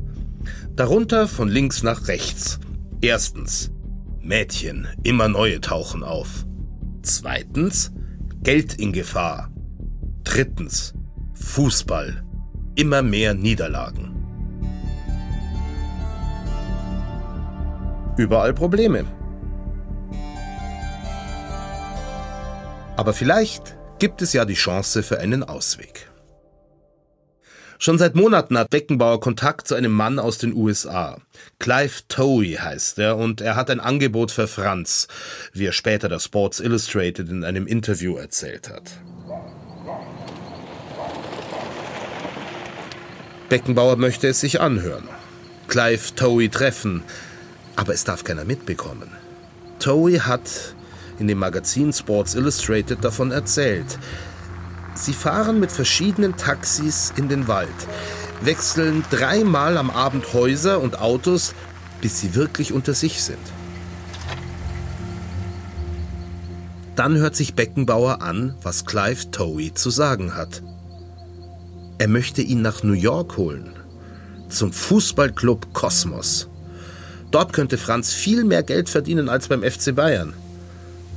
Darunter 0.74 1.28
von 1.28 1.48
links 1.48 1.82
nach 1.82 2.08
rechts. 2.08 2.58
Erstens, 3.02 3.70
Mädchen, 4.22 4.88
immer 5.02 5.28
neue 5.28 5.60
tauchen 5.60 6.02
auf. 6.02 6.46
Zweitens, 7.02 7.92
Geld 8.42 8.74
in 8.74 8.92
Gefahr. 8.92 9.50
Drittens, 10.24 10.94
Fußball, 11.34 12.22
immer 12.74 13.02
mehr 13.02 13.34
Niederlagen. 13.34 14.14
Überall 18.16 18.52
Probleme. 18.52 19.04
Aber 22.96 23.14
vielleicht 23.14 23.78
gibt 23.98 24.20
es 24.20 24.34
ja 24.34 24.44
die 24.44 24.54
Chance 24.54 25.02
für 25.02 25.20
einen 25.20 25.42
Ausweg. 25.42 26.09
Schon 27.82 27.96
seit 27.96 28.14
Monaten 28.14 28.58
hat 28.58 28.68
Beckenbauer 28.68 29.20
Kontakt 29.20 29.66
zu 29.66 29.74
einem 29.74 29.92
Mann 29.92 30.18
aus 30.18 30.36
den 30.36 30.54
USA. 30.54 31.16
Clive 31.58 32.02
Towie 32.08 32.58
heißt 32.58 32.98
er 32.98 33.16
und 33.16 33.40
er 33.40 33.56
hat 33.56 33.70
ein 33.70 33.80
Angebot 33.80 34.30
für 34.30 34.46
Franz, 34.46 35.08
wie 35.54 35.64
er 35.64 35.72
später 35.72 36.10
der 36.10 36.18
Sports 36.18 36.60
Illustrated 36.60 37.30
in 37.30 37.42
einem 37.42 37.66
Interview 37.66 38.18
erzählt 38.18 38.68
hat. 38.68 38.82
Beckenbauer 43.48 43.96
möchte 43.96 44.28
es 44.28 44.40
sich 44.40 44.60
anhören. 44.60 45.08
Clive 45.66 46.14
Towie 46.14 46.50
treffen, 46.50 47.02
aber 47.76 47.94
es 47.94 48.04
darf 48.04 48.24
keiner 48.24 48.44
mitbekommen. 48.44 49.10
Towie 49.78 50.20
hat 50.20 50.74
in 51.18 51.28
dem 51.28 51.38
Magazin 51.38 51.94
Sports 51.94 52.34
Illustrated 52.34 53.02
davon 53.02 53.30
erzählt. 53.30 53.98
Sie 55.00 55.14
fahren 55.14 55.58
mit 55.58 55.72
verschiedenen 55.72 56.36
Taxis 56.36 57.10
in 57.16 57.30
den 57.30 57.48
Wald, 57.48 57.68
wechseln 58.42 59.02
dreimal 59.08 59.78
am 59.78 59.88
Abend 59.88 60.34
Häuser 60.34 60.78
und 60.78 61.00
Autos, 61.00 61.54
bis 62.02 62.20
sie 62.20 62.34
wirklich 62.34 62.74
unter 62.74 62.92
sich 62.92 63.22
sind. 63.22 63.38
Dann 66.96 67.16
hört 67.16 67.34
sich 67.34 67.54
Beckenbauer 67.54 68.20
an, 68.20 68.54
was 68.62 68.84
Clive 68.84 69.30
Towie 69.30 69.72
zu 69.72 69.88
sagen 69.88 70.34
hat. 70.34 70.62
Er 71.96 72.08
möchte 72.08 72.42
ihn 72.42 72.60
nach 72.60 72.82
New 72.82 72.92
York 72.92 73.38
holen, 73.38 73.72
zum 74.50 74.70
Fußballclub 74.70 75.72
Kosmos. 75.72 76.50
Dort 77.30 77.54
könnte 77.54 77.78
Franz 77.78 78.12
viel 78.12 78.44
mehr 78.44 78.62
Geld 78.62 78.90
verdienen 78.90 79.30
als 79.30 79.48
beim 79.48 79.62
FC 79.62 79.94
Bayern. 79.94 80.34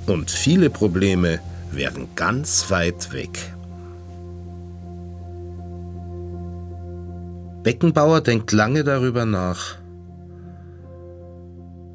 Und 0.06 0.32
viele 0.32 0.70
Probleme 0.70 1.42
wären 1.72 2.08
ganz 2.16 2.70
weit 2.70 3.12
weg. 3.12 3.53
Beckenbauer 7.64 8.20
denkt 8.20 8.52
lange 8.52 8.84
darüber 8.84 9.26
nach. 9.26 9.78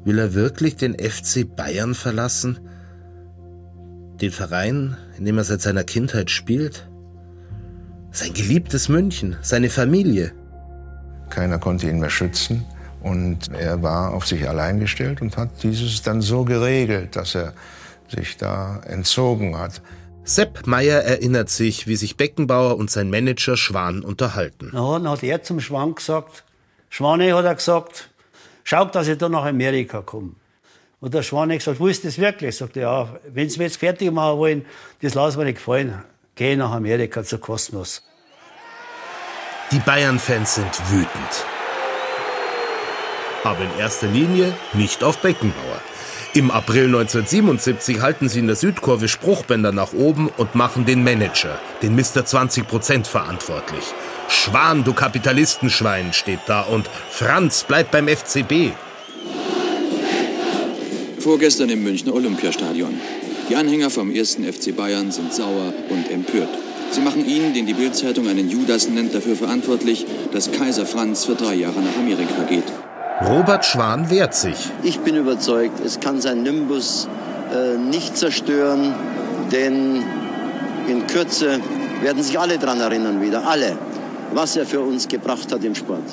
Will 0.03 0.17
er 0.17 0.33
wirklich 0.33 0.75
den 0.75 0.95
FC 0.97 1.45
Bayern 1.55 1.93
verlassen? 1.93 2.59
Den 4.19 4.31
Verein, 4.31 4.97
in 5.17 5.25
dem 5.25 5.37
er 5.37 5.43
seit 5.43 5.61
seiner 5.61 5.83
Kindheit 5.83 6.31
spielt? 6.31 6.89
Sein 8.11 8.33
geliebtes 8.33 8.89
München, 8.89 9.37
seine 9.41 9.69
Familie. 9.69 10.31
Keiner 11.29 11.59
konnte 11.59 11.87
ihn 11.87 11.99
mehr 11.99 12.09
schützen 12.09 12.65
und 13.03 13.51
er 13.53 13.83
war 13.83 14.13
auf 14.13 14.25
sich 14.25 14.49
allein 14.49 14.79
gestellt 14.79 15.21
und 15.21 15.37
hat 15.37 15.61
dieses 15.61 16.01
dann 16.01 16.21
so 16.21 16.43
geregelt, 16.43 17.15
dass 17.15 17.35
er 17.35 17.53
sich 18.07 18.37
da 18.37 18.81
entzogen 18.87 19.55
hat. 19.55 19.81
Sepp 20.29 20.67
Meyer 20.67 21.01
erinnert 21.01 21.49
sich, 21.49 21.87
wie 21.87 21.95
sich 21.95 22.15
Beckenbauer 22.15 22.77
und 22.77 22.91
sein 22.91 23.09
Manager 23.09 23.57
Schwan 23.57 24.03
unterhalten. 24.03 24.69
Dann 24.71 25.09
hat 25.09 25.23
er 25.23 25.41
zum 25.41 25.59
Schwan 25.59 25.95
gesagt, 25.95 26.43
Schwane 26.91 27.33
hat 27.33 27.45
er 27.45 27.55
gesagt, 27.55 28.11
schaut, 28.63 28.93
dass 28.93 29.07
ich 29.07 29.17
da 29.17 29.27
nach 29.27 29.45
Amerika 29.45 30.01
komme. 30.03 30.33
Und 30.99 31.15
der 31.15 31.23
Schwan 31.23 31.49
hat 31.49 31.57
gesagt, 31.57 31.79
wo 31.79 31.87
ist 31.87 32.05
das 32.05 32.19
wirklich? 32.19 32.55
Sagt 32.55 32.77
er, 32.77 32.83
ja, 32.83 33.19
wenn 33.33 33.49
Sie 33.49 33.57
mich 33.57 33.69
jetzt 33.69 33.77
fertig 33.77 34.11
machen 34.11 34.37
wollen, 34.37 34.65
das 35.01 35.15
lassen 35.15 35.39
wir 35.39 35.45
nicht 35.45 35.55
gefallen. 35.55 36.03
Geh 36.35 36.55
nach 36.55 36.73
Amerika 36.73 37.23
zu 37.23 37.39
Kosmos. 37.39 38.03
Die 39.71 39.79
Bayern-Fans 39.79 40.55
sind 40.55 40.91
wütend. 40.91 41.45
Aber 43.43 43.61
in 43.61 43.79
erster 43.79 44.07
Linie 44.07 44.53
nicht 44.73 45.03
auf 45.03 45.17
Beckenbauer. 45.23 45.81
Im 46.35 46.51
April 46.51 46.85
1977 46.85 48.01
halten 48.01 48.29
sie 48.29 48.37
in 48.37 48.45
der 48.45 48.55
Südkurve 48.55 49.07
Spruchbänder 49.07 49.71
nach 49.71 49.93
oben 49.93 50.29
und 50.37 50.53
machen 50.53 50.85
den 50.85 51.03
Manager, 51.03 51.59
den 51.81 51.95
Mr. 51.95 52.21
20% 52.21 53.05
verantwortlich. 53.05 53.83
Schwan, 54.27 54.83
du 54.83 54.93
Kapitalistenschwein, 54.93 56.13
steht 56.13 56.41
da 56.45 56.61
und 56.61 56.87
Franz, 57.09 57.65
bleib 57.67 57.89
beim 57.89 58.07
FCB. 58.07 58.73
Vorgestern 61.17 61.69
im 61.69 61.83
Münchner 61.83 62.13
Olympiastadion. 62.13 63.01
Die 63.49 63.55
Anhänger 63.55 63.89
vom 63.89 64.13
ersten 64.13 64.43
FC 64.43 64.75
Bayern 64.75 65.11
sind 65.11 65.33
sauer 65.33 65.73
und 65.89 66.11
empört. 66.11 66.49
Sie 66.91 67.01
machen 67.01 67.27
ihn, 67.27 67.55
den 67.55 67.65
die 67.65 67.73
Bildzeitung 67.73 68.27
einen 68.27 68.49
Judas 68.49 68.87
nennt, 68.87 69.15
dafür 69.15 69.35
verantwortlich, 69.35 70.05
dass 70.31 70.51
Kaiser 70.51 70.85
Franz 70.85 71.25
für 71.25 71.35
drei 71.35 71.55
Jahre 71.55 71.81
nach 71.81 71.97
Amerika 71.97 72.43
geht. 72.47 72.65
Robert 73.21 73.65
Schwan 73.65 74.09
wehrt 74.09 74.33
sich. 74.33 74.69
Ich 74.81 74.99
bin 74.99 75.15
überzeugt, 75.15 75.83
es 75.85 75.99
kann 75.99 76.21
sein 76.21 76.41
Nimbus 76.43 77.09
äh, 77.53 77.77
nicht 77.77 78.17
zerstören, 78.17 78.93
denn 79.51 80.03
in 80.87 81.05
Kürze 81.05 81.59
werden 82.01 82.23
sich 82.23 82.39
alle 82.39 82.57
daran 82.57 82.79
erinnern 82.79 83.21
wieder, 83.21 83.45
alle, 83.45 83.77
was 84.33 84.55
er 84.55 84.65
für 84.65 84.79
uns 84.79 85.07
gebracht 85.07 85.51
hat 85.51 85.63
im 85.65 85.75
Sport. 85.75 86.03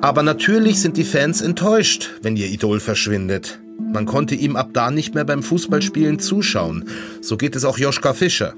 Aber 0.00 0.22
natürlich 0.22 0.80
sind 0.80 0.96
die 0.96 1.04
Fans 1.04 1.40
enttäuscht, 1.42 2.10
wenn 2.22 2.36
ihr 2.36 2.46
Idol 2.46 2.78
verschwindet. 2.78 3.58
Man 3.78 4.06
konnte 4.06 4.36
ihm 4.36 4.54
ab 4.54 4.70
da 4.72 4.90
nicht 4.90 5.14
mehr 5.14 5.24
beim 5.24 5.42
Fußballspielen 5.42 6.20
zuschauen. 6.20 6.88
So 7.20 7.36
geht 7.36 7.56
es 7.56 7.64
auch 7.64 7.76
Joschka 7.76 8.14
Fischer. 8.14 8.54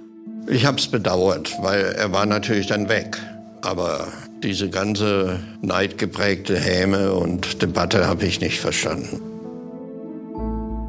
Ich 0.47 0.67
habe 0.67 0.77
es 0.77 0.89
bedauert, 0.89 1.53
weil 1.61 1.95
er 1.97 2.13
war 2.13 2.27
natürlich 2.27 2.67
dann 2.67 2.89
weg. 2.89 3.17
Aber 3.63 4.09
diese 4.43 4.69
ganze 4.69 5.41
neidgeprägte 5.61 6.59
Häme 6.59 7.13
und 7.13 7.63
Debatte 7.63 8.07
habe 8.07 8.27
ich 8.27 8.41
nicht 8.41 8.61
verstanden. 8.61 9.21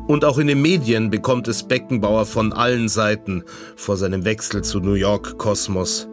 Und 0.07 0.25
auch 0.25 0.37
in 0.37 0.47
den 0.47 0.61
Medien 0.61 1.09
bekommt 1.09 1.47
es 1.47 1.63
Beckenbauer 1.63 2.25
von 2.25 2.51
allen 2.51 2.89
Seiten 2.89 3.43
vor 3.75 3.95
seinem 3.95 4.25
Wechsel 4.25 4.61
zu 4.61 4.79
New 4.79 4.93
York 4.93 5.37
Kosmos. 5.37 6.07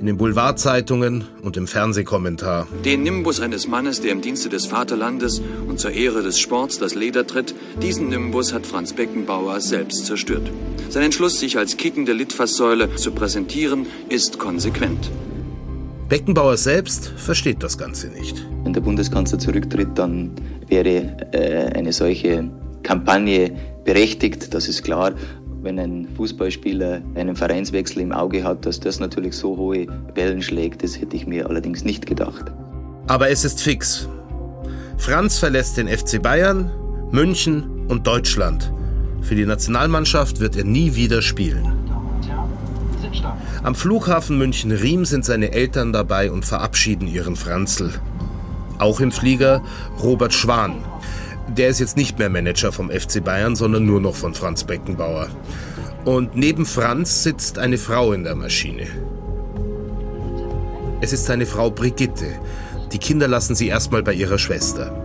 In 0.00 0.06
den 0.06 0.16
Boulevardzeitungen 0.18 1.24
und 1.42 1.56
im 1.56 1.66
Fernsehkommentar. 1.66 2.66
Den 2.84 3.04
Nimbus 3.04 3.40
eines 3.40 3.68
Mannes, 3.68 4.00
der 4.00 4.12
im 4.12 4.20
Dienste 4.20 4.48
des 4.48 4.66
Vaterlandes 4.66 5.40
und 5.66 5.78
zur 5.78 5.92
Ehre 5.92 6.22
des 6.22 6.38
Sports 6.38 6.78
das 6.78 6.94
Leder 6.94 7.26
tritt, 7.26 7.54
diesen 7.80 8.08
Nimbus 8.08 8.52
hat 8.52 8.66
Franz 8.66 8.92
Beckenbauer 8.92 9.60
selbst 9.60 10.06
zerstört. 10.06 10.50
Sein 10.90 11.04
Entschluss, 11.04 11.38
sich 11.38 11.56
als 11.56 11.76
kickende 11.76 12.12
Litfaßsäule 12.12 12.96
zu 12.96 13.12
präsentieren, 13.12 13.86
ist 14.08 14.38
konsequent. 14.38 15.10
Beckenbauer 16.08 16.56
selbst 16.56 17.12
versteht 17.16 17.62
das 17.62 17.78
Ganze 17.78 18.08
nicht. 18.08 18.44
Wenn 18.62 18.72
der 18.72 18.82
Bundeskanzler 18.82 19.38
zurücktritt, 19.38 19.88
dann 19.94 20.32
wäre 20.68 21.16
äh, 21.32 21.72
eine 21.74 21.92
solche 21.92 22.50
Kampagne 22.82 23.50
berechtigt, 23.84 24.52
das 24.52 24.68
ist 24.68 24.82
klar. 24.82 25.12
Wenn 25.62 25.78
ein 25.78 26.06
Fußballspieler 26.16 27.00
einen 27.14 27.34
Vereinswechsel 27.34 28.02
im 28.02 28.12
Auge 28.12 28.44
hat, 28.44 28.66
dass 28.66 28.80
das 28.80 29.00
natürlich 29.00 29.34
so 29.34 29.56
hohe 29.56 29.86
Wellen 30.14 30.42
schlägt, 30.42 30.82
das 30.82 31.00
hätte 31.00 31.16
ich 31.16 31.26
mir 31.26 31.48
allerdings 31.48 31.84
nicht 31.84 32.04
gedacht. 32.04 32.52
Aber 33.06 33.30
es 33.30 33.46
ist 33.46 33.62
fix. 33.62 34.06
Franz 34.98 35.38
verlässt 35.38 35.78
den 35.78 35.88
FC 35.88 36.22
Bayern, 36.22 36.70
München 37.10 37.86
und 37.88 38.06
Deutschland. 38.06 38.70
Für 39.22 39.34
die 39.34 39.46
Nationalmannschaft 39.46 40.38
wird 40.40 40.56
er 40.56 40.64
nie 40.64 40.94
wieder 40.94 41.22
spielen. 41.22 41.72
Am 43.64 43.74
Flughafen 43.74 44.36
München-Riem 44.36 45.06
sind 45.06 45.24
seine 45.24 45.52
Eltern 45.52 45.94
dabei 45.94 46.30
und 46.30 46.44
verabschieden 46.44 47.08
ihren 47.08 47.34
Franzl. 47.34 47.94
Auch 48.78 49.00
im 49.00 49.10
Flieger 49.10 49.62
Robert 50.02 50.34
Schwan. 50.34 50.84
Der 51.48 51.68
ist 51.68 51.80
jetzt 51.80 51.96
nicht 51.96 52.18
mehr 52.18 52.28
Manager 52.28 52.72
vom 52.72 52.90
FC 52.90 53.24
Bayern, 53.24 53.56
sondern 53.56 53.86
nur 53.86 54.02
noch 54.02 54.16
von 54.16 54.34
Franz 54.34 54.64
Beckenbauer. 54.64 55.28
Und 56.04 56.36
neben 56.36 56.66
Franz 56.66 57.22
sitzt 57.22 57.58
eine 57.58 57.78
Frau 57.78 58.12
in 58.12 58.24
der 58.24 58.34
Maschine. 58.34 58.86
Es 61.00 61.14
ist 61.14 61.24
seine 61.24 61.46
Frau 61.46 61.70
Brigitte. 61.70 62.34
Die 62.92 62.98
Kinder 62.98 63.28
lassen 63.28 63.54
sie 63.54 63.68
erstmal 63.68 64.02
bei 64.02 64.12
ihrer 64.12 64.36
Schwester. 64.36 65.03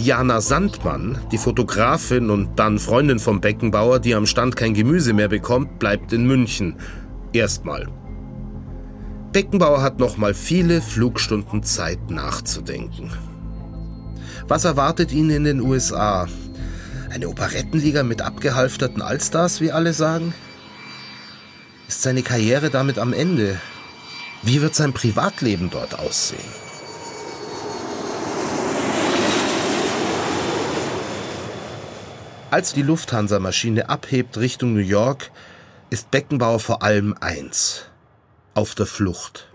Diana 0.00 0.40
Sandmann, 0.40 1.18
die 1.30 1.36
Fotografin 1.36 2.30
und 2.30 2.58
dann 2.58 2.78
Freundin 2.78 3.18
vom 3.18 3.42
Beckenbauer, 3.42 3.98
die 3.98 4.14
am 4.14 4.24
Stand 4.24 4.56
kein 4.56 4.72
Gemüse 4.72 5.12
mehr 5.12 5.28
bekommt, 5.28 5.78
bleibt 5.78 6.14
in 6.14 6.26
München. 6.26 6.76
Erstmal. 7.34 7.86
Beckenbauer 9.32 9.82
hat 9.82 9.98
noch 9.98 10.16
mal 10.16 10.32
viele 10.32 10.80
Flugstunden 10.80 11.64
Zeit 11.64 12.10
nachzudenken. 12.10 13.10
Was 14.48 14.64
erwartet 14.64 15.12
ihn 15.12 15.28
in 15.28 15.44
den 15.44 15.60
USA? 15.60 16.26
Eine 17.10 17.28
Operettenliga 17.28 18.02
mit 18.02 18.22
abgehalfterten 18.22 19.02
Allstars, 19.02 19.60
wie 19.60 19.70
alle 19.70 19.92
sagen? 19.92 20.32
Ist 21.88 22.00
seine 22.00 22.22
Karriere 22.22 22.70
damit 22.70 22.98
am 22.98 23.12
Ende? 23.12 23.60
Wie 24.42 24.62
wird 24.62 24.74
sein 24.74 24.94
Privatleben 24.94 25.68
dort 25.68 25.98
aussehen? 25.98 26.59
Als 32.50 32.72
die 32.72 32.82
Lufthansa-Maschine 32.82 33.88
abhebt 33.88 34.36
Richtung 34.36 34.74
New 34.74 34.80
York, 34.80 35.30
ist 35.88 36.10
Beckenbauer 36.10 36.58
vor 36.58 36.82
allem 36.82 37.14
eins. 37.20 37.84
Auf 38.54 38.74
der 38.74 38.86
Flucht. 38.86 39.46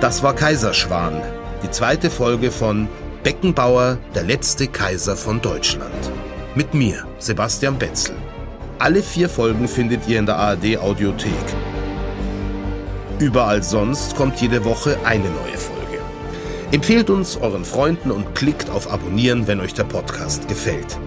Das 0.00 0.22
war 0.22 0.34
Kaiserschwan, 0.34 1.20
die 1.62 1.70
zweite 1.70 2.08
Folge 2.08 2.50
von 2.50 2.88
Beckenbauer, 3.22 3.98
der 4.14 4.22
letzte 4.22 4.66
Kaiser 4.66 5.14
von 5.14 5.42
Deutschland. 5.42 6.10
Mit 6.54 6.72
mir, 6.72 7.04
Sebastian 7.18 7.78
Betzel. 7.78 8.14
Alle 8.78 9.02
vier 9.02 9.28
Folgen 9.28 9.68
findet 9.68 10.08
ihr 10.08 10.18
in 10.18 10.24
der 10.24 10.36
ARD 10.36 10.78
Audiothek. 10.78 11.34
Überall 13.18 13.62
sonst 13.62 14.16
kommt 14.16 14.40
jede 14.40 14.64
Woche 14.64 14.96
eine 15.04 15.28
neue 15.28 15.58
Folge. 15.58 15.79
Empfehlt 16.72 17.10
uns 17.10 17.36
euren 17.36 17.64
Freunden 17.64 18.12
und 18.12 18.36
klickt 18.36 18.70
auf 18.70 18.92
Abonnieren, 18.92 19.48
wenn 19.48 19.58
euch 19.58 19.74
der 19.74 19.82
Podcast 19.82 20.46
gefällt. 20.46 21.00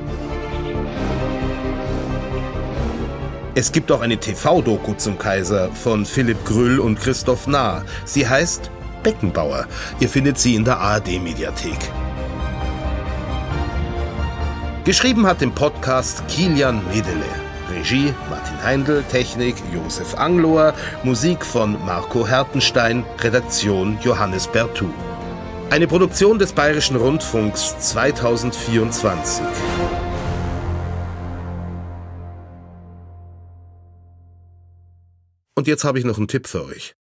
Es 3.56 3.72
gibt 3.72 3.90
auch 3.90 4.02
eine 4.02 4.18
TV-Doku 4.18 4.96
zum 4.96 5.18
Kaiser 5.18 5.70
von 5.72 6.06
Philipp 6.06 6.44
Grüll 6.44 6.80
und 6.80 7.00
Christoph 7.00 7.48
Nahr. 7.48 7.86
Sie 8.04 8.28
heißt 8.28 8.72
Beckenbauer. 9.04 9.66
Ihr 10.02 10.10
findet 10.10 10.38
sie 10.38 10.56
in 10.56 10.66
der 10.66 10.80
ARD-Mediathek. 10.80 11.80
Geschrieben 14.84 15.26
hat 15.26 15.40
den 15.40 15.54
Podcast 15.54 16.28
Kilian 16.28 16.82
Medele. 16.94 17.24
Regie 17.72 18.14
Martin 18.30 18.62
Heindl, 18.62 19.02
Technik 19.10 19.56
Josef 19.74 20.14
Angloer, 20.16 20.74
Musik 21.04 21.46
von 21.46 21.78
Marco 21.86 22.28
Hertenstein, 22.28 23.06
Redaktion 23.22 23.98
Johannes 24.04 24.46
Bertou. 24.46 24.90
Eine 25.70 25.88
Produktion 25.88 26.38
des 26.38 26.54
Bayerischen 26.54 26.96
Rundfunks 26.96 27.78
2024. 27.80 29.46
Und 35.56 35.68
jetzt 35.68 35.84
habe 35.84 35.98
ich 35.98 36.06
noch 36.06 36.18
einen 36.18 36.28
Tipp 36.28 36.48
für 36.48 36.66
euch. 36.66 36.96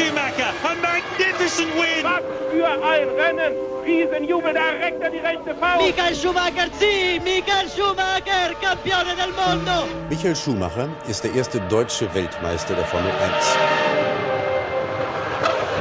Schumacher, 0.00 0.54
a 0.64 0.74
magnificent 0.80 1.74
win! 1.74 2.02
Was 2.02 2.22
für 2.50 2.66
ein 2.66 3.08
Rennen! 3.20 3.52
Riesenjubel, 3.84 4.54
da 4.54 4.70
reckt 4.82 5.02
er 5.02 5.10
die 5.10 5.18
rechte 5.18 5.54
Faust! 5.54 5.82
Michael 5.84 6.14
Schumacher, 6.14 6.68
sì! 6.78 7.20
Michael 7.22 7.68
Schumacher, 7.68 8.54
Campione 8.62 9.14
del 9.14 9.30
Mondo! 9.36 9.86
Michael 10.08 10.34
Schumacher 10.34 10.88
ist 11.06 11.22
der 11.24 11.34
erste 11.34 11.60
deutsche 11.68 12.12
Weltmeister 12.14 12.74
der 12.74 12.84
Formel 12.86 13.10
1. 13.10 13.58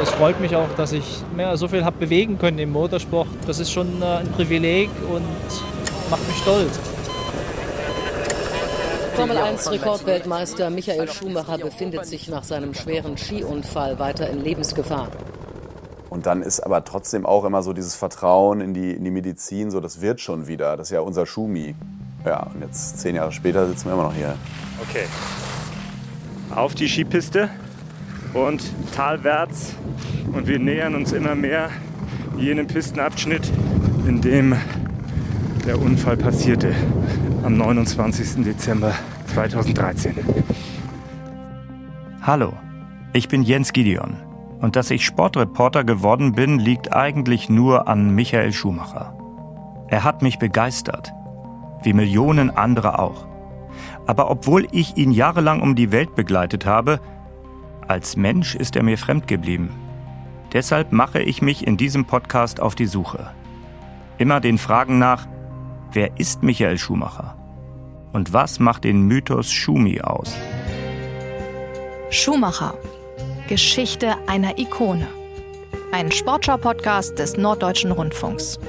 Es 0.03 0.09
freut 0.11 0.39
mich 0.41 0.53
auch, 0.53 0.69
dass 0.75 0.91
ich 0.91 1.23
mehr 1.33 1.55
so 1.55 1.69
viel 1.69 1.85
habe 1.85 1.97
bewegen 1.97 2.37
können 2.37 2.59
im 2.59 2.71
Motorsport. 2.71 3.27
Das 3.47 3.59
ist 3.59 3.71
schon 3.71 4.01
äh, 4.01 4.05
ein 4.05 4.31
Privileg 4.33 4.89
und 5.09 5.23
macht 6.09 6.27
mich 6.27 6.37
stolz. 6.37 6.77
Formel 9.19 9.37
1 9.37 9.71
Rekordweltmeister 9.71 10.69
Michael 10.69 11.09
Schumacher 11.11 11.57
befindet 11.57 12.05
sich 12.05 12.29
nach 12.29 12.45
seinem 12.45 12.73
schweren 12.73 13.17
Skiunfall 13.17 13.99
weiter 13.99 14.29
in 14.29 14.41
Lebensgefahr. 14.41 15.09
Und 16.09 16.25
dann 16.25 16.41
ist 16.41 16.61
aber 16.61 16.85
trotzdem 16.85 17.25
auch 17.25 17.43
immer 17.43 17.61
so 17.61 17.73
dieses 17.73 17.95
Vertrauen 17.95 18.61
in 18.61 18.73
die, 18.73 18.91
in 18.91 19.03
die 19.03 19.11
Medizin, 19.11 19.71
so 19.71 19.81
das 19.81 19.99
wird 19.99 20.21
schon 20.21 20.47
wieder. 20.47 20.77
Das 20.77 20.87
ist 20.87 20.93
ja 20.93 21.01
unser 21.01 21.25
Schumi. 21.25 21.75
Ja, 22.25 22.43
und 22.43 22.61
jetzt 22.61 22.99
zehn 22.99 23.13
Jahre 23.13 23.33
später 23.33 23.67
sitzen 23.67 23.87
wir 23.87 23.93
immer 23.95 24.03
noch 24.03 24.15
hier. 24.15 24.35
Okay. 24.87 25.03
Auf 26.55 26.73
die 26.73 26.87
Skipiste 26.87 27.49
und 28.33 28.63
talwärts. 28.95 29.73
Und 30.31 30.47
wir 30.47 30.59
nähern 30.59 30.95
uns 30.95 31.11
immer 31.11 31.35
mehr 31.35 31.71
jenem 32.37 32.67
Pistenabschnitt, 32.67 33.51
in 34.07 34.21
dem 34.21 34.55
der 35.65 35.77
Unfall 35.77 36.15
passierte 36.15 36.73
am 37.43 37.57
29. 37.57 38.43
Dezember 38.43 38.93
2013. 39.27 40.15
Hallo, 42.21 42.53
ich 43.13 43.27
bin 43.27 43.43
Jens 43.43 43.73
Gideon 43.73 44.17
und 44.59 44.75
dass 44.75 44.91
ich 44.91 45.05
Sportreporter 45.05 45.83
geworden 45.83 46.33
bin, 46.33 46.59
liegt 46.59 46.93
eigentlich 46.93 47.49
nur 47.49 47.87
an 47.87 48.13
Michael 48.13 48.51
Schumacher. 48.51 49.17
Er 49.87 50.03
hat 50.03 50.21
mich 50.21 50.39
begeistert, 50.39 51.13
wie 51.83 51.93
Millionen 51.93 52.49
andere 52.49 52.99
auch. 52.99 53.27
Aber 54.05 54.29
obwohl 54.29 54.67
ich 54.71 54.97
ihn 54.97 55.11
jahrelang 55.11 55.61
um 55.61 55.75
die 55.75 55.91
Welt 55.91 56.15
begleitet 56.15 56.65
habe, 56.65 56.99
als 57.87 58.17
Mensch 58.17 58.55
ist 58.55 58.75
er 58.75 58.83
mir 58.83 58.97
fremd 58.97 59.27
geblieben. 59.27 59.71
Deshalb 60.51 60.91
mache 60.91 61.21
ich 61.21 61.41
mich 61.41 61.65
in 61.65 61.77
diesem 61.77 62.05
Podcast 62.05 62.59
auf 62.59 62.75
die 62.75 62.87
Suche. 62.87 63.31
Immer 64.17 64.41
den 64.41 64.57
Fragen 64.57 64.99
nach, 64.99 65.27
wer 65.93 66.19
ist 66.19 66.43
Michael 66.43 66.77
Schumacher? 66.77 67.35
Und 68.11 68.33
was 68.33 68.59
macht 68.59 68.83
den 68.83 69.03
Mythos 69.03 69.51
Schumi 69.51 70.01
aus? 70.01 70.35
Schumacher. 72.09 72.75
Geschichte 73.47 74.15
einer 74.27 74.57
Ikone. 74.57 75.07
Ein 75.91 76.11
Sportschau-Podcast 76.11 77.17
des 77.17 77.37
Norddeutschen 77.37 77.91
Rundfunks. 77.91 78.59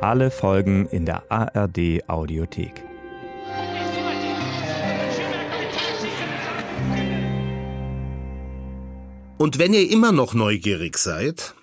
Alle 0.00 0.30
Folgen 0.30 0.86
in 0.86 1.06
der 1.06 1.30
ARD 1.30 2.08
Audiothek. 2.08 2.82
Und 9.38 9.58
wenn 9.58 9.74
ihr 9.74 9.90
immer 9.90 10.12
noch 10.12 10.34
neugierig 10.34 10.98
seid, 10.98 11.54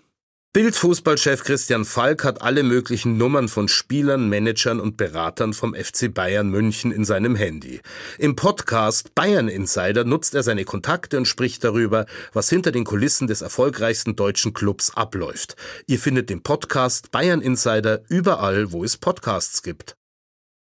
Bildfußballchef 0.60 1.46
Christian 1.46 1.86
Falk 1.86 2.26
hat 2.26 2.42
alle 2.42 2.64
möglichen 2.64 3.16
Nummern 3.16 3.48
von 3.48 3.70
Spielern, 3.70 4.28
Managern 4.28 4.82
und 4.82 4.98
Beratern 4.98 5.54
vom 5.54 5.74
FC 5.74 6.14
Bayern 6.14 6.50
München 6.50 6.92
in 6.92 7.06
seinem 7.06 7.38
Handy. 7.38 7.80
Im 8.18 8.36
Podcast 8.36 9.16
Bayern 9.16 9.48
Insider 9.48 10.04
nutzt 10.04 10.36
er 10.36 10.44
seine 10.44 10.66
Kontakte 10.66 11.16
und 11.16 11.30
spricht 11.30 11.64
darüber, 11.64 12.08
was 12.34 12.50
hinter 12.50 12.74
den 12.74 12.84
Kulissen 12.84 13.28
des 13.28 13.42
erfolgreichsten 13.42 14.18
deutschen 14.18 14.52
Clubs 14.52 14.92
abläuft. 14.98 15.56
Ihr 15.88 15.98
findet 15.98 16.30
den 16.30 16.44
Podcast 16.44 17.10
Bayern 17.12 17.40
Insider 17.40 18.02
überall, 18.10 18.74
wo 18.74 18.84
es 18.84 18.98
Podcasts 18.98 19.64
gibt. 19.64 19.96